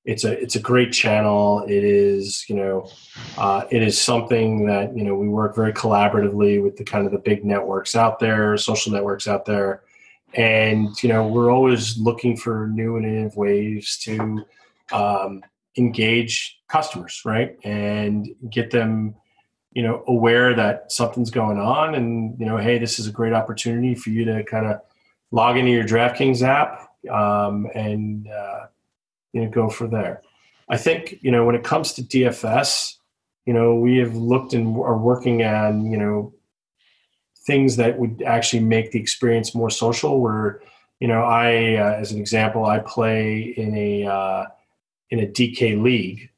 [0.06, 1.64] it's a it's a great channel.
[1.68, 2.88] It is, you know,
[3.36, 7.12] uh, it is something that you know we work very collaboratively with the kind of
[7.12, 9.82] the big networks out there, social networks out there,
[10.34, 14.44] and you know we're always looking for new and innovative ways to
[14.92, 15.42] um,
[15.76, 19.16] engage customers, right, and get them
[19.72, 23.34] you know aware that something's going on and you know hey this is a great
[23.34, 24.80] opportunity for you to kind of
[25.32, 28.66] log into your draftkings app um, and uh,
[29.32, 30.22] you know go for there
[30.68, 32.94] i think you know when it comes to dfs
[33.44, 36.32] you know we have looked and are working on you know
[37.46, 40.60] things that would actually make the experience more social where
[41.00, 44.44] you know i uh, as an example i play in a uh,
[45.10, 46.30] in a dk league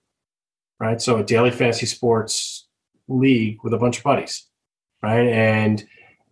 [0.81, 2.69] right so a daily fantasy sports
[3.09, 4.47] league with a bunch of buddies,
[5.03, 5.27] right?
[5.27, 5.85] And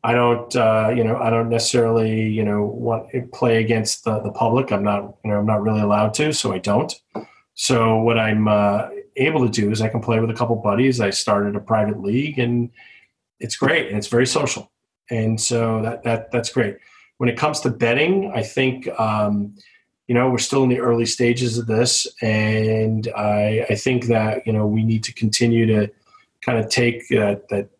[0.07, 4.21] I don't, uh, you know, I don't necessarily, you know, want to play against the,
[4.21, 4.71] the public.
[4.71, 6.95] I'm not, you know, I'm not really allowed to, so I don't.
[7.55, 8.87] So what I'm uh,
[9.17, 11.01] able to do is I can play with a couple buddies.
[11.01, 12.71] I started a private league, and
[13.41, 14.71] it's great, and it's very social,
[15.11, 16.77] and so that that that's great.
[17.17, 18.89] When it comes to betting, I think.
[19.01, 19.57] Um,
[20.09, 24.47] you know we're still in the early stages of this and I, I think that
[24.47, 25.91] you know we need to continue to
[26.43, 27.71] kind of take uh, that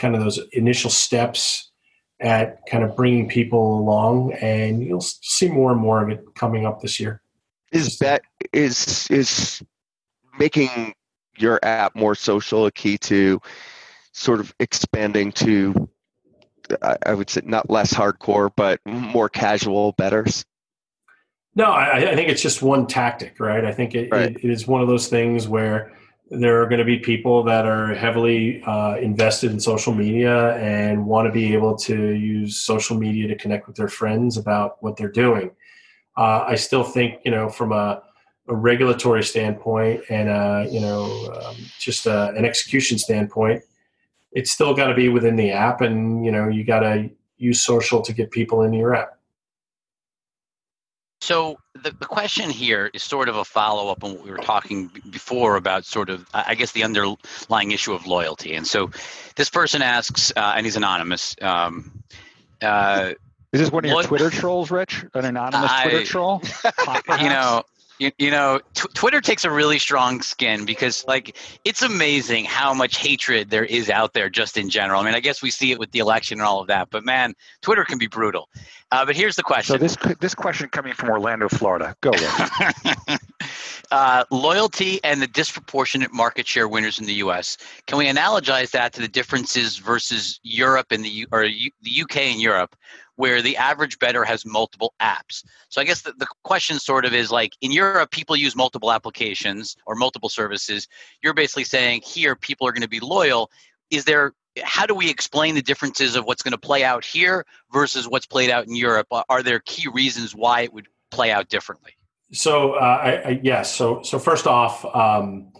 [0.00, 1.70] kind of those initial steps
[2.20, 6.66] at kind of bringing people along, and you'll see more and more of it coming
[6.66, 7.22] up this year.
[7.72, 8.22] Is that
[8.52, 9.62] is is
[10.38, 10.94] making
[11.38, 13.40] your app more social a key to
[14.12, 15.88] sort of expanding to
[17.04, 20.44] I would say not less hardcore, but more casual bettors?
[21.56, 23.64] No, I, I, think it's just one tactic, right?
[23.64, 24.30] I think it, right.
[24.30, 25.92] it, it is one of those things where
[26.30, 31.04] there are going to be people that are heavily uh, invested in social media and
[31.04, 34.96] want to be able to use social media to connect with their friends about what
[34.96, 35.50] they're doing.
[36.16, 38.02] Uh, I still think, you know, from a,
[38.48, 41.04] a regulatory standpoint and a, you know
[41.44, 43.62] um, just a, an execution standpoint,
[44.32, 47.62] it's still got to be within the app, and you know you got to use
[47.62, 49.19] social to get people into your app.
[51.20, 54.38] So the, the question here is sort of a follow up on what we were
[54.38, 58.54] talking before about sort of I guess the underlying issue of loyalty.
[58.54, 58.90] And so
[59.36, 61.36] this person asks, uh, and he's anonymous.
[61.42, 62.02] Um,
[62.62, 63.12] uh,
[63.52, 65.04] is this one of your Twitter trolls, Rich?
[65.12, 66.42] An anonymous I, Twitter troll?
[67.20, 67.64] you know,
[68.00, 72.74] you, you know t- twitter takes a really strong skin because like it's amazing how
[72.74, 75.00] much hatred there is out there just in general.
[75.00, 77.04] I mean i guess we see it with the election and all of that but
[77.04, 78.48] man twitter can be brutal.
[78.92, 79.74] Uh, but here's the question.
[79.74, 81.94] so this this question coming from orlando florida.
[82.00, 82.10] Go
[83.90, 87.56] uh, loyalty and the disproportionate market share winners in the U.S.
[87.86, 92.02] Can we analogize that to the differences versus Europe and the U- or U, the
[92.02, 92.76] UK and Europe,
[93.20, 95.44] where the average bettor has multiple apps?
[95.68, 98.90] So I guess the, the question sort of is like in Europe, people use multiple
[98.90, 100.88] applications or multiple services.
[101.22, 103.50] You're basically saying here people are going to be loyal.
[103.90, 104.32] Is there
[104.64, 108.26] how do we explain the differences of what's going to play out here versus what's
[108.26, 109.06] played out in Europe?
[109.10, 111.92] Are there key reasons why it would play out differently?
[112.32, 113.74] So, uh, I, I, yes.
[113.74, 115.52] So, so first off, um,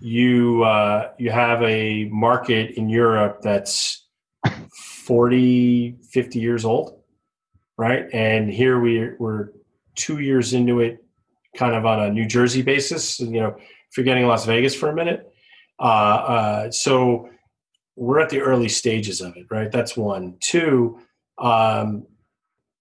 [0.00, 4.06] you uh, you have a market in Europe that's
[5.06, 7.00] 40, 50 years old,
[7.76, 8.06] right?
[8.12, 9.50] And here we we're
[9.94, 11.04] two years into it,
[11.56, 13.18] kind of on a New Jersey basis.
[13.20, 13.56] You know,
[13.90, 15.28] forgetting Las Vegas for a minute.
[15.78, 17.28] Uh, uh so
[17.96, 19.70] we're at the early stages of it, right?
[19.70, 20.36] That's one.
[20.40, 21.00] Two,
[21.38, 22.06] um,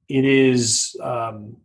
[0.08, 1.58] it is um,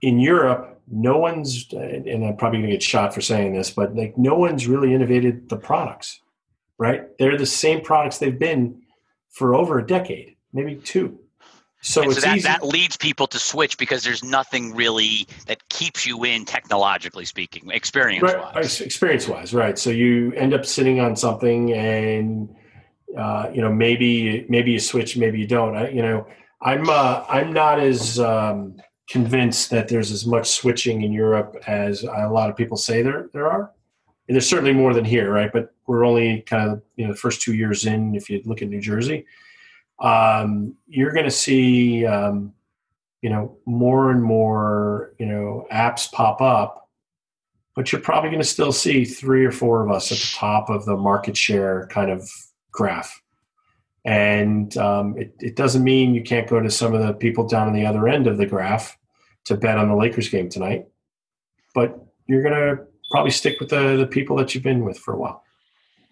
[0.00, 0.80] in Europe.
[0.92, 4.34] No one's, and I'm probably going to get shot for saying this, but like no
[4.34, 6.20] one's really innovated the products,
[6.78, 7.16] right?
[7.18, 8.79] They're the same products they've been
[9.30, 11.18] for over a decade, maybe two.
[11.82, 16.24] So, so that, that leads people to switch because there's nothing really that keeps you
[16.24, 18.82] in technologically speaking, experience right, wise.
[18.82, 19.78] Experience wise, right.
[19.78, 22.54] So you end up sitting on something and
[23.16, 25.76] uh, you know, maybe maybe you switch, maybe you don't.
[25.76, 26.26] I, you know,
[26.60, 28.76] I'm uh, I'm not as um,
[29.08, 33.28] convinced that there's as much switching in Europe as a lot of people say there
[33.32, 33.72] there are.
[34.30, 35.52] And there's certainly more than here, right?
[35.52, 38.14] But we're only kind of you know the first two years in.
[38.14, 39.26] If you look at New Jersey,
[39.98, 42.54] um, you're going to see um,
[43.22, 46.88] you know more and more you know apps pop up
[47.74, 50.70] but you're probably going to still see three or four of us at the top
[50.70, 52.30] of the market share kind of
[52.70, 53.20] graph
[54.04, 57.66] and um, it, it doesn't mean you can't go to some of the people down
[57.66, 58.96] on the other end of the graph
[59.42, 60.86] to bet on the lakers game tonight
[61.74, 65.14] but you're going to probably stick with the, the people that you've been with for
[65.14, 65.42] a while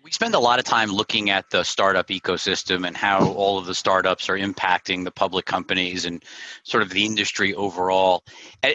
[0.08, 3.66] we spend a lot of time looking at the startup ecosystem and how all of
[3.66, 6.24] the startups are impacting the public companies and
[6.62, 8.24] sort of the industry overall.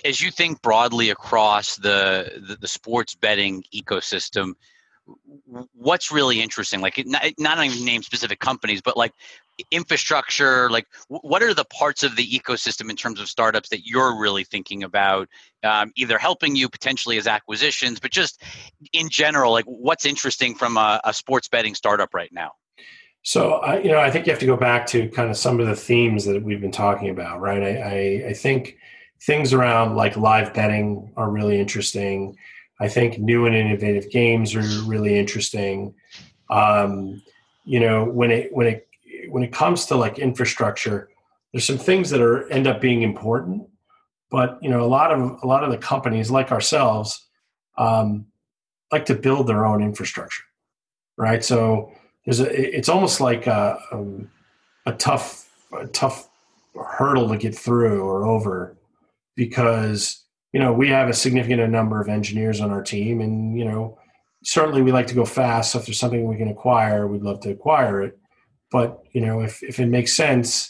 [0.06, 4.54] As you think broadly across the, the, the sports betting ecosystem,
[5.74, 6.82] what's really interesting?
[6.82, 9.14] Like, not, not even name specific companies, but like
[9.70, 14.20] infrastructure like what are the parts of the ecosystem in terms of startups that you're
[14.20, 15.30] really thinking about
[15.64, 18.42] um, either helping you potentially as acquisitions but just
[18.94, 22.52] in general like what's interesting from a, a sports betting startup right now
[23.22, 25.60] so I, you know i think you have to go back to kind of some
[25.60, 28.78] of the themes that we've been talking about right i, I, I think
[29.22, 32.36] things around like live betting are really interesting
[32.84, 35.94] i think new and innovative games are really interesting
[36.50, 37.22] um,
[37.66, 38.88] you know when it when it
[39.30, 41.10] when it comes to like infrastructure,
[41.52, 43.68] there's some things that are end up being important,
[44.30, 47.26] but you know a lot of a lot of the companies like ourselves
[47.78, 48.26] um,
[48.92, 50.44] like to build their own infrastructure,
[51.18, 51.44] right?
[51.44, 51.92] So
[52.26, 54.30] there's a it's almost like a, um,
[54.86, 56.30] a tough a tough
[56.76, 58.76] hurdle to get through or over
[59.36, 60.23] because
[60.54, 63.98] you know we have a significant number of engineers on our team and you know
[64.46, 65.72] certainly we like to go fast.
[65.72, 68.18] So if there's something we can acquire we'd love to acquire it.
[68.72, 70.70] But you know if, if it makes sense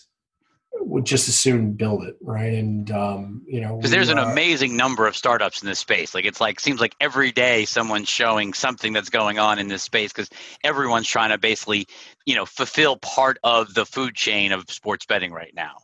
[0.86, 2.54] would just as soon build it right?
[2.54, 6.16] And um, you know because there's an uh, amazing number of startups in this space.
[6.16, 9.84] Like it's like seems like every day someone's showing something that's going on in this
[9.84, 10.30] space because
[10.64, 11.88] everyone's trying to basically
[12.26, 15.76] you know fulfill part of the food chain of sports betting right now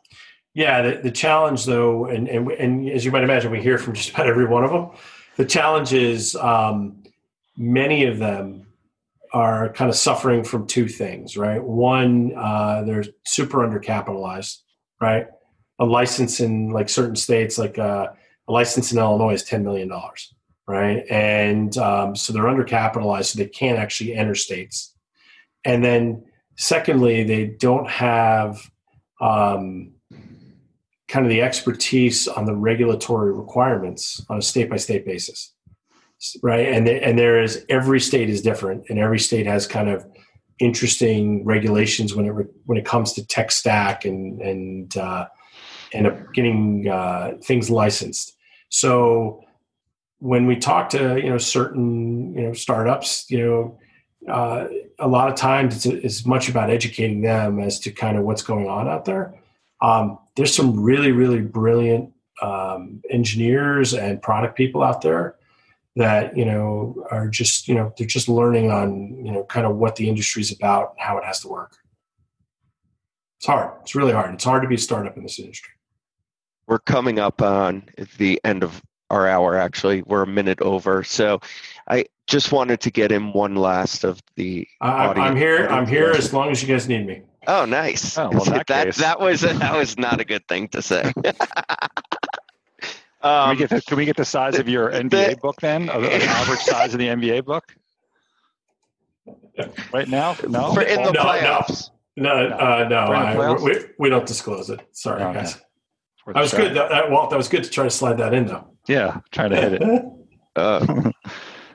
[0.53, 3.93] yeah the, the challenge though and, and and as you might imagine we hear from
[3.93, 4.89] just about every one of them
[5.37, 7.01] the challenge is um,
[7.55, 8.67] many of them
[9.31, 11.63] are kind of suffering from two things, right?
[11.63, 14.57] One, uh, they're super undercapitalized,
[14.99, 15.27] right?
[15.79, 18.07] A license in like certain states, like uh,
[18.47, 19.91] a license in Illinois is $10 million,
[20.67, 21.03] right?
[21.09, 24.95] And um, so they're undercapitalized, so they can't actually enter states.
[25.63, 26.25] And then,
[26.55, 28.69] secondly, they don't have
[29.21, 29.91] um,
[31.09, 35.53] kind of the expertise on the regulatory requirements on a state by state basis
[36.41, 36.67] right?
[36.67, 40.05] And and there is every state is different, and every state has kind of
[40.59, 45.27] interesting regulations when it when it comes to tech stack and and uh,
[45.93, 48.35] and getting uh, things licensed.
[48.69, 49.41] So
[50.19, 53.79] when we talk to you know certain you know startups, you know.
[54.27, 54.67] Uh,
[54.99, 58.41] a lot of times it's, it's much about educating them as to kind of what's
[58.41, 59.33] going on out there.
[59.81, 65.35] Um, there's some really, really brilliant um, engineers and product people out there
[65.97, 69.75] that you know are just you know they're just learning on you know kind of
[69.75, 71.75] what the industry is about and how it has to work
[73.37, 75.73] it's hard it's really hard it's hard to be a startup in this industry
[76.67, 77.83] we're coming up on
[78.17, 79.57] the end of our hour.
[79.57, 81.03] Actually, we're a minute over.
[81.03, 81.41] So,
[81.89, 84.67] I just wanted to get in one last of the.
[84.79, 85.67] I, I'm here.
[85.67, 87.23] I'm here as long as you guys need me.
[87.47, 88.17] Oh, nice.
[88.17, 91.11] Oh, well, that, that, that was that was not a good thing to say.
[93.21, 95.59] Can um, we get the, can we get the size of your the- NBA book
[95.59, 95.89] then?
[95.89, 97.65] Of the the average size of the NBA book?
[99.93, 100.37] Right now?
[100.47, 100.73] No.
[100.73, 101.23] for in the No, no.
[101.25, 101.89] playoffs.
[102.15, 104.79] No, uh, no, We're in I, we, we don't disclose it.
[104.93, 105.55] Sorry, Oh, guys.
[105.55, 105.63] okay.
[106.23, 106.57] For the That was show.
[106.57, 106.73] good.
[106.77, 108.67] That, that, Walt, that was good to try to slide that in, though.
[108.87, 109.81] Yeah, trying to hit it.
[109.81, 110.13] All
[110.55, 111.11] Uh,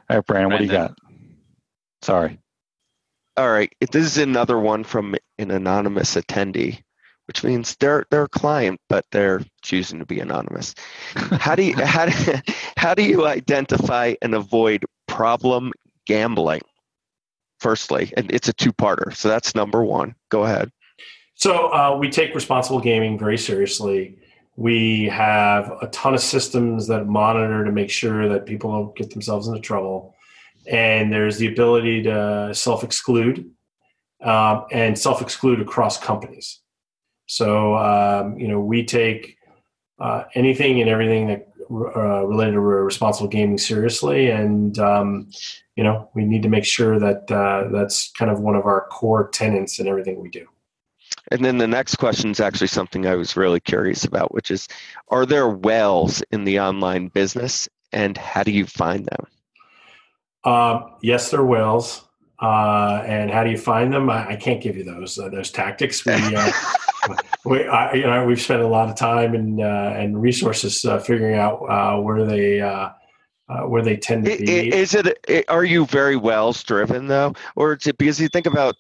[0.09, 0.97] right, Brandon, what do you got?
[2.03, 2.39] Sorry.
[3.37, 6.83] All right, this is another one from an anonymous attendee,
[7.27, 10.75] which means they're they're a client, but they're choosing to be anonymous.
[11.15, 12.35] How do you how do,
[12.77, 15.73] how do you identify and avoid problem
[16.07, 16.63] gambling?
[17.61, 20.15] Firstly, and it's a two-parter, so that's number one.
[20.29, 20.71] Go ahead.
[21.35, 24.19] So uh, we take responsible gaming very seriously.
[24.57, 29.11] We have a ton of systems that monitor to make sure that people don't get
[29.11, 30.14] themselves into trouble.
[30.67, 33.51] And there's the ability to self exclude
[34.23, 36.61] um, and self exclude across companies.
[37.27, 39.37] So, um, you know, we take
[39.99, 44.31] uh, anything and everything that uh, related to responsible gaming seriously.
[44.31, 45.31] And, um,
[45.77, 48.87] you know, we need to make sure that uh, that's kind of one of our
[48.89, 50.47] core tenets in everything we do.
[51.31, 54.69] And then the next question is actually something I was really curious about, which is
[55.09, 59.27] are there whales in the online business and how do you find them?
[60.45, 62.05] Um, yes, they're whales.
[62.41, 64.11] Uh, and how do you find them?
[64.11, 66.05] I, I can't give you those uh, those tactics.
[66.05, 66.53] We, uh,
[67.45, 70.99] we I, you know, we've spent a lot of time and uh, and resources uh,
[70.99, 72.91] figuring out uh, where they uh,
[73.49, 74.69] uh, where they tend to be.
[74.69, 75.45] Is it?
[75.49, 78.75] Are you very Wells driven though, or is it because you think about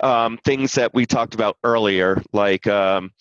[0.00, 3.12] um, things that we talked about earlier, like um,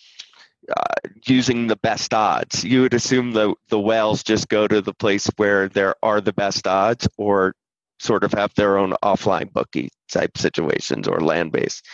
[0.69, 2.63] uh, using the best odds?
[2.63, 6.33] You would assume the the whales just go to the place where there are the
[6.33, 7.55] best odds, or
[8.01, 11.85] sort of have their own offline bookie type situations or land based.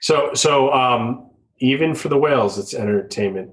[0.00, 3.50] So, so um, even for the whales, it's entertainment,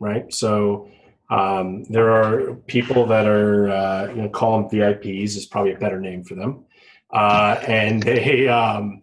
[0.00, 0.32] right?
[0.32, 0.88] So
[1.30, 5.78] um, there are people that are, uh, you know, call them VIPs is probably a
[5.78, 6.64] better name for them,
[7.10, 9.00] uh, and they, um,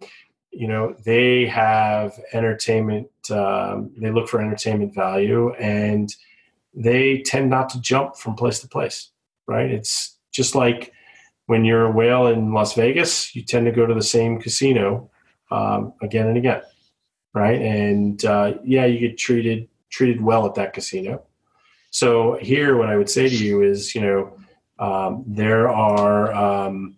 [0.56, 3.08] you know, they have entertainment.
[3.30, 6.14] Um, they look for entertainment value, and
[6.74, 9.10] they tend not to jump from place to place,
[9.46, 9.70] right?
[9.70, 10.92] It's just like
[11.46, 15.10] when you're a whale in Las Vegas, you tend to go to the same casino
[15.50, 16.62] um, again and again,
[17.34, 17.60] right?
[17.60, 21.22] And uh, yeah, you get treated treated well at that casino.
[21.90, 24.36] So here, what I would say to you is, you know,
[24.80, 26.96] um, there are um,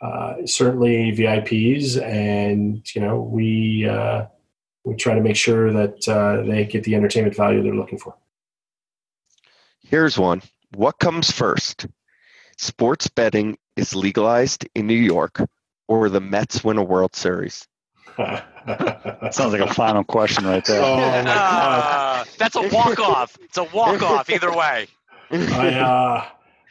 [0.00, 4.26] uh, certainly VIPs, and you know, we uh,
[4.84, 8.16] we try to make sure that uh, they get the entertainment value they're looking for.
[9.82, 10.42] Here's one.
[10.74, 11.86] What comes first?
[12.58, 15.40] Sports betting is legalized in New York,
[15.86, 17.66] or the Mets win a World Series?
[18.16, 20.82] That sounds like a final question right there.
[20.82, 22.28] Oh my god!
[22.38, 23.38] That's a walk off.
[23.40, 24.88] It's a walk off either way.
[25.30, 26.26] I uh,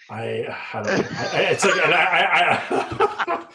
[0.09, 0.79] I, I.
[1.33, 2.61] I, it's like, and I, I,
[3.27, 3.45] I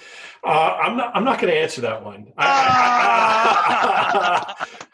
[0.45, 1.17] uh, I'm not.
[1.17, 2.33] I'm not going to answer that one.
[2.37, 3.87] I,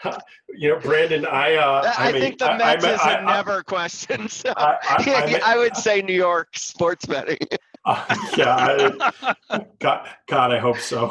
[0.56, 1.26] you know, Brandon.
[1.26, 1.54] I.
[1.56, 4.28] Uh, I think the Mets is a never question.
[4.38, 7.38] So I, I, I'm a- I would say New York sports betting.
[7.84, 8.04] Uh,
[8.36, 8.88] yeah,
[9.80, 11.08] God, God, I hope so.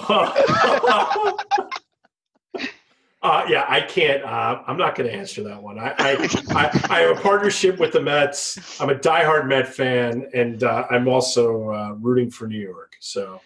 [3.28, 4.23] Uh, yeah, I can't.
[4.23, 5.78] Uh, I'm not going to answer that one.
[5.78, 8.80] I, I, I, I have a partnership with the Mets.
[8.80, 12.95] I'm a diehard Met fan, and uh, I'm also uh, rooting for New York.
[12.99, 13.41] So,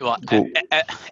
[0.00, 0.48] Well, Cool.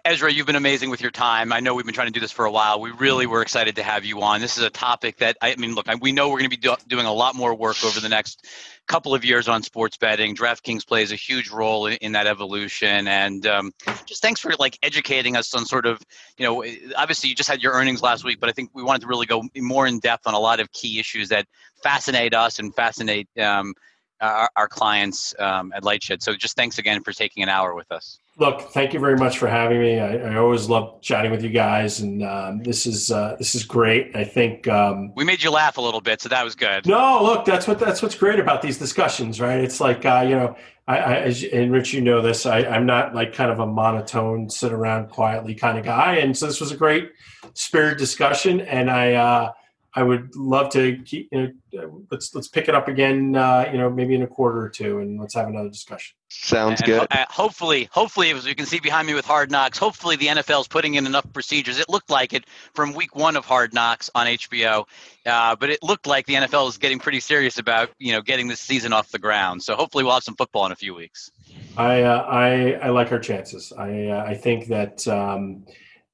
[0.03, 1.53] Ezra, you've been amazing with your time.
[1.53, 2.81] I know we've been trying to do this for a while.
[2.81, 4.41] We really were excited to have you on.
[4.41, 6.75] This is a topic that I mean, look, we know we're going to be do-
[6.87, 8.47] doing a lot more work over the next
[8.87, 10.35] couple of years on sports betting.
[10.35, 13.71] DraftKings plays a huge role in, in that evolution, and um,
[14.07, 16.01] just thanks for like educating us on sort of,
[16.37, 16.65] you know,
[16.97, 19.27] obviously you just had your earnings last week, but I think we wanted to really
[19.27, 21.45] go more in depth on a lot of key issues that
[21.83, 23.75] fascinate us and fascinate um,
[24.21, 26.21] our, our clients um, at LightShed.
[26.21, 28.19] So just thanks again for taking an hour with us.
[28.37, 29.99] look, thank you very much for having me.
[29.99, 33.63] I, I always love chatting with you guys, and um, this is uh, this is
[33.63, 34.15] great.
[34.15, 34.67] I think.
[34.67, 36.85] Um, We made you laugh a little bit, so that was good.
[36.85, 39.59] No, look, that's what that's what's great about these discussions, right?
[39.59, 40.55] It's like uh, you know,
[40.87, 42.45] I, I as, and Rich, you know this.
[42.45, 46.37] I, I'm not like kind of a monotone, sit around quietly kind of guy, and
[46.37, 47.11] so this was a great
[47.53, 49.51] spirit discussion, and I uh,
[49.95, 51.29] I would love to keep.
[51.31, 53.35] You know, let's let's pick it up again.
[53.35, 56.15] Uh, you know, maybe in a quarter or two, and let's have another discussion.
[56.29, 56.99] Sounds And good.
[56.99, 60.27] ho- uh, hopefully, hopefully, as you can see behind me with Hard Knocks, hopefully the
[60.27, 61.79] NFL is putting in enough procedures.
[61.79, 64.85] It looked like it from week one of Hard Knocks on HBO,
[65.25, 68.47] uh, but it looked like the NFL is getting pretty serious about you know getting
[68.47, 69.63] this season off the ground.
[69.63, 71.31] So hopefully, we'll have some football in a few weeks.
[71.77, 73.73] I uh, I I like our chances.
[73.75, 75.65] I uh, I think that um,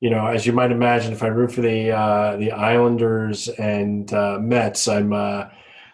[0.01, 4.11] you know, as you might imagine, if I root for the uh, the Islanders and
[4.13, 5.45] uh, Mets, I'm uh,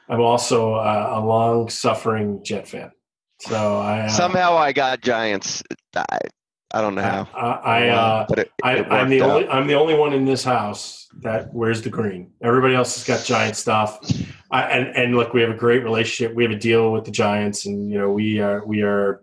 [0.10, 2.92] I'm also uh, a long suffering Jet fan.
[3.40, 5.64] So I uh, Somehow I got Giants.
[5.96, 6.20] I,
[6.74, 7.28] I don't know how.
[7.34, 9.48] I I, uh, but it, I, it I'm the worked only.
[9.50, 12.32] I'm the only one in this house that wears the green.
[12.42, 14.00] Everybody else has got Giant stuff.
[14.50, 16.36] I, and and look, we have a great relationship.
[16.36, 19.22] We have a deal with the Giants, and you know we are we are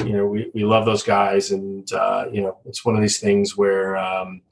[0.00, 3.18] you know we, we love those guys, and uh, you know it's one of these
[3.18, 4.42] things where um,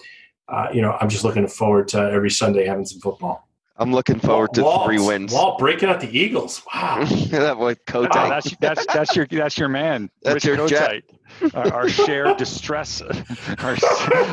[0.48, 3.46] uh, you know I'm just looking forward to every Sunday having some football.
[3.78, 5.32] I'm looking forward to Walt, three wins.
[5.32, 6.62] Walt breaking out the Eagles.
[6.74, 7.04] Wow.
[7.28, 8.08] that was Kote.
[8.10, 10.10] Oh, that's that's that's your that's your man.
[10.22, 11.02] That's Rich your jet.
[11.40, 11.54] Kotite.
[11.54, 13.02] Our, our shared distress,
[13.58, 13.76] our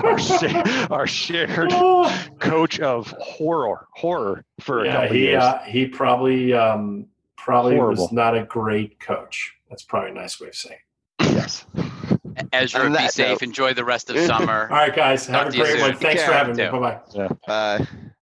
[0.04, 0.20] our,
[0.92, 1.72] our shared
[2.40, 5.44] coach of horror horror for a yeah, couple he years.
[5.44, 8.04] uh, he probably um, probably Horrible.
[8.04, 9.54] was not a great coach.
[9.70, 10.80] That's probably a nice way of saying.
[11.32, 11.66] Yes.
[12.52, 13.28] Ezra, be safe.
[13.30, 14.68] note- Enjoy the rest of summer.
[14.72, 15.96] All right, guys, have Talk a great one.
[15.96, 16.34] Thanks Take for care.
[16.34, 16.64] having me.
[16.64, 16.80] You too.
[16.80, 17.78] Bye bye.
[17.80, 17.88] Bye.